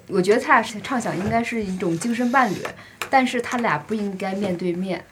[0.08, 2.58] 我觉得他俩畅想应该是一种精神伴侣，
[3.10, 5.04] 但是他俩不应该面对面，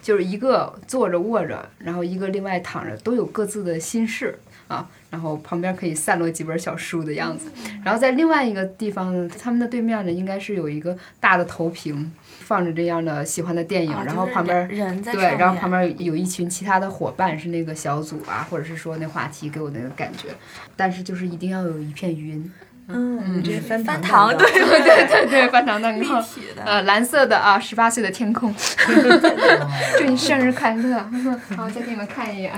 [0.00, 4.38] 就是一个坐着卧着，然后一个另外躺着，都有各自的心事。
[4.68, 7.50] 啊，然后旁边可以散落几本小书的样子。
[7.84, 20.28] 然后在另外一个地方呢，他们的对面呢，应该是有一个大的投屏，放着这样的喜欢的电影，啊然后旁边对，然后旁边有一群其他的伙伴是那个小组啊，或者是说那话题给我那个感觉，
[20.74, 22.50] 但是就是一定要有一片云，
[22.88, 26.20] 嗯，你这翻翻糖糖，对对对对对， 翻糖蛋立糕。
[26.20, 26.62] 体的。
[26.64, 28.54] 呃，蓝色的啊，十八岁的天空，
[29.96, 30.98] 祝你生日快乐！
[31.56, 32.52] 好，再给你们看一眼。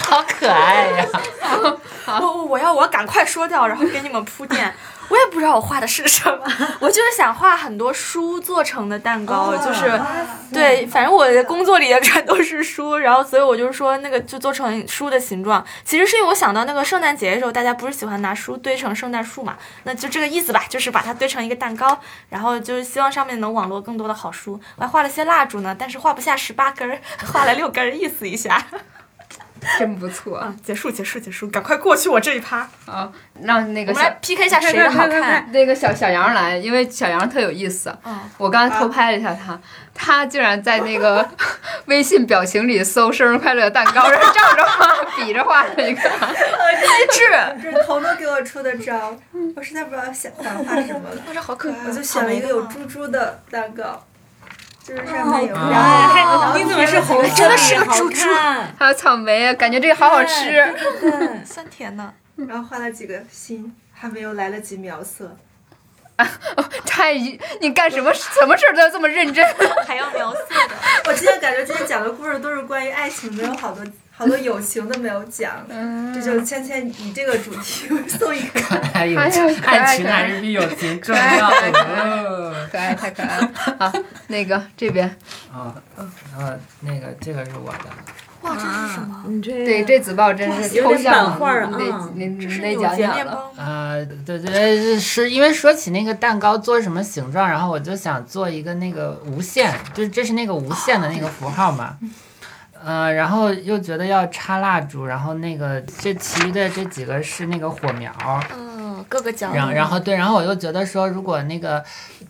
[0.00, 1.06] 好可爱呀！
[2.20, 4.72] 我我我要我要赶快说掉，然后给你们铺垫。
[5.12, 6.42] 我也不知道我画的是什么，
[6.80, 10.00] 我就是想画很多书做成的蛋糕，就是
[10.50, 22.00] 对，反正我的工作里也全都是书，然后所以我就说那个就做成书的形状，其实是因为我想到那个圣诞节的时候，大家不是喜欢拿书堆成圣诞树嘛，那就这个意思吧，就是把它堆成一个蛋糕，
[22.30, 24.58] 然后就是希望上面能网络更多的好书。
[24.76, 26.98] 我还画了些蜡烛呢，但是画不下十八根儿，
[27.30, 28.64] 画了六根儿，意思一下。
[29.78, 33.10] 真不错啊，结束结束结束，赶快过去我这一趴，啊！
[33.42, 35.48] 让那个小我们来 PK 一下谁的好看。
[35.52, 37.96] 那个小小杨来，因为小杨特有意思。
[38.04, 39.60] 嗯我刚才偷拍了一下他，
[39.94, 41.28] 他竟然在那个
[41.86, 44.86] 微信表情里搜“生日快乐蛋糕”，然后照着画，
[45.16, 46.00] 比着画了一个。
[46.00, 47.28] 机智，
[47.62, 49.16] 这是彤彤给我出的招，
[49.54, 51.84] 我实在不知道想想画什么了，哇，这好可爱啊！
[51.86, 54.04] 我就选了一个有猪猪的蛋糕，
[54.84, 57.34] 就是上面有哦然后还你怎么是红色？
[57.36, 60.74] 真的是个好猪猪看还有草莓啊，感觉这个好好吃。
[61.46, 62.12] 酸甜的，
[62.48, 65.36] 然后画了几个心，还没有来得及描色。
[66.16, 66.28] 啊
[66.84, 67.14] 太，
[67.60, 69.44] 你干什么什么事儿都要这么认真。
[69.86, 70.74] 还要描色的。
[71.06, 73.84] 我今天感觉今天讲的故事都是关于爱情的，有好多
[74.22, 75.52] 好多友情都没有讲。
[76.14, 78.60] 这就芊芊以这个主题送一个。
[78.94, 81.72] 还有哎呀可爱爱情还是比友情 重要的。
[82.70, 83.50] 可爱，太可爱了。
[83.78, 83.92] 好，
[84.28, 85.08] 那个这边，
[85.52, 87.84] 啊，然后那个这个是我的，
[88.42, 89.24] 哇，这是什么？
[89.26, 93.24] 你这对这纸报真是抽有点象画儿啊那那这是那扭结讲讲了。
[93.24, 93.52] 面包？
[93.56, 93.94] 啊，
[94.24, 101.96] 对对，是因为说起那个蛋糕做什么形状，然后我就想做一个那个无限，就是这是那个无限的那个符号嘛。
[102.84, 108.12] 呃，然后又觉得要插蜡烛，然后那个这其余的这几个是那个火苗，
[108.54, 109.52] 嗯，各个角。
[109.52, 111.84] 然后然后对，然后我又觉得说，如果那个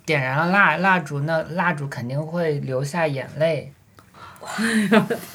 [0.04, 3.72] 点燃了蜡蜡烛，那蜡烛肯定会流下眼泪。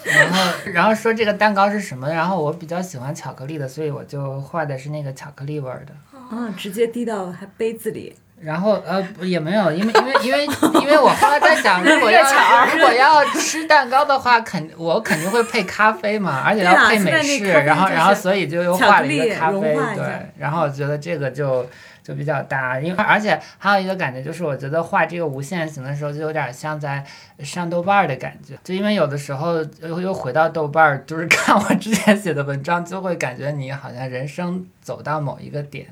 [0.04, 2.10] 然后然后说这个蛋糕是什么？
[2.10, 5.94] 然后我比较喜欢巧克力的，所以我就画的是那个巧克力味儿的。
[6.30, 8.16] 嗯，直接滴到还杯子里。
[8.40, 10.46] 然后呃也没有，因为因为因为
[10.82, 12.22] 因为我后来在想， 如果要
[12.72, 21.68] 如果要吃蛋糕的话，肯我肯定会配咖啡嘛，而且要配美式，然后然后所以就又画了一个咖啡，对，然后我觉得这个就
[22.04, 27.04] 就比较搭，因为而且还有一个感觉就是，我觉得画这个无限形的时候，就有点像在
[27.40, 35.88] 上豆瓣儿的感觉，就因为有的时候又又回到豆瓣儿，就是看我之前写的文章，就会感觉你好像人生走到某一个点。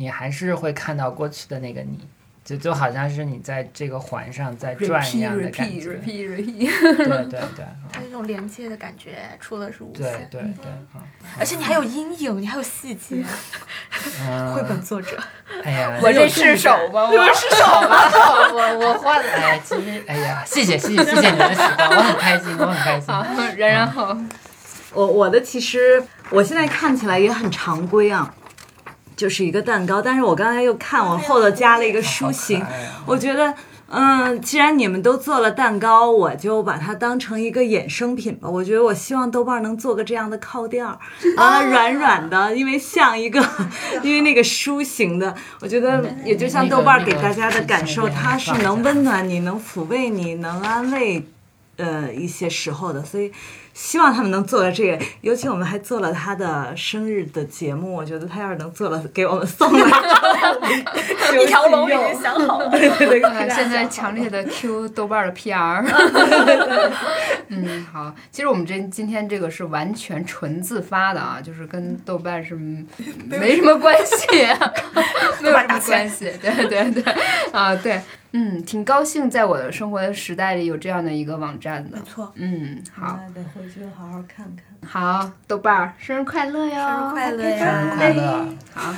[0.00, 2.08] 你还是会看到过去的那个你，
[2.42, 6.00] 就就好像是你在这个环上在转一样的感 repeat。
[6.00, 6.96] repeat repeat。
[6.96, 10.26] 对对对，它那种连接的感觉，出了是无对限。
[10.30, 10.72] 对对，对
[11.38, 13.22] 而且你还有阴影，你还有细节。
[14.26, 15.18] 嗯， 绘本作者，
[15.62, 17.04] 哎呀，我这是手吗？
[17.12, 18.10] 我是手吧？
[18.54, 23.14] 我我画的，哎，其实哎呀，谢谢谢谢谢谢你们喜欢，我很开心，我很开心。
[23.14, 23.22] 好，
[23.58, 24.16] 然然后
[24.94, 28.34] 我我的其实我现在看起来也很常规啊，
[29.20, 32.64] 就是一个蛋糕，但是我刚才又看往后头加了一个书形
[33.04, 33.52] 我觉得。
[33.92, 38.48] 嗯，既然你们都做了蛋糕，我就把它当成一个衍生品吧。
[38.48, 40.96] 我觉得我希望豆瓣能做个这样的靠垫儿，
[41.36, 43.44] 完了软软的，因为像一个，
[44.04, 51.26] 因为那个书形的，我觉得也就像豆瓣给大家的感受，它是能温暖你、能抚慰你、能安慰，
[51.76, 53.32] 呃一些时候的，所以
[53.80, 54.98] 希望他们能做到这个。
[55.22, 59.80] 尤其我们还做了他的生日的节目，我觉得他要是能做了给我们送来，
[61.42, 62.68] 一条龙已经想好了。
[62.68, 65.82] 对 对对，呃现在强烈的 Q 豆瓣的 PR。
[67.48, 74.26] 嗯，好，其实我们这今天这个是完全纯自发的啊，就是跟豆瓣是没什么关系，
[75.40, 76.30] 没有什么关系。
[76.42, 77.14] 对对对，
[77.50, 77.98] 啊对，
[78.32, 82.02] 嗯，挺高兴在我的生活的时代里有这样的一个网站的没。
[82.04, 84.88] 错，嗯，好，那得回去好好看看。
[84.88, 86.74] 好，豆瓣儿生日快乐哟！
[86.74, 87.96] 生日快乐呀生日！
[87.96, 88.48] 快乐！
[88.72, 88.94] 好，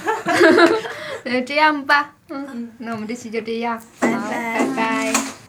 [1.25, 2.15] 那就这样吧。
[2.29, 5.42] 嗯，那我们这期就这样，好，拜拜拜拜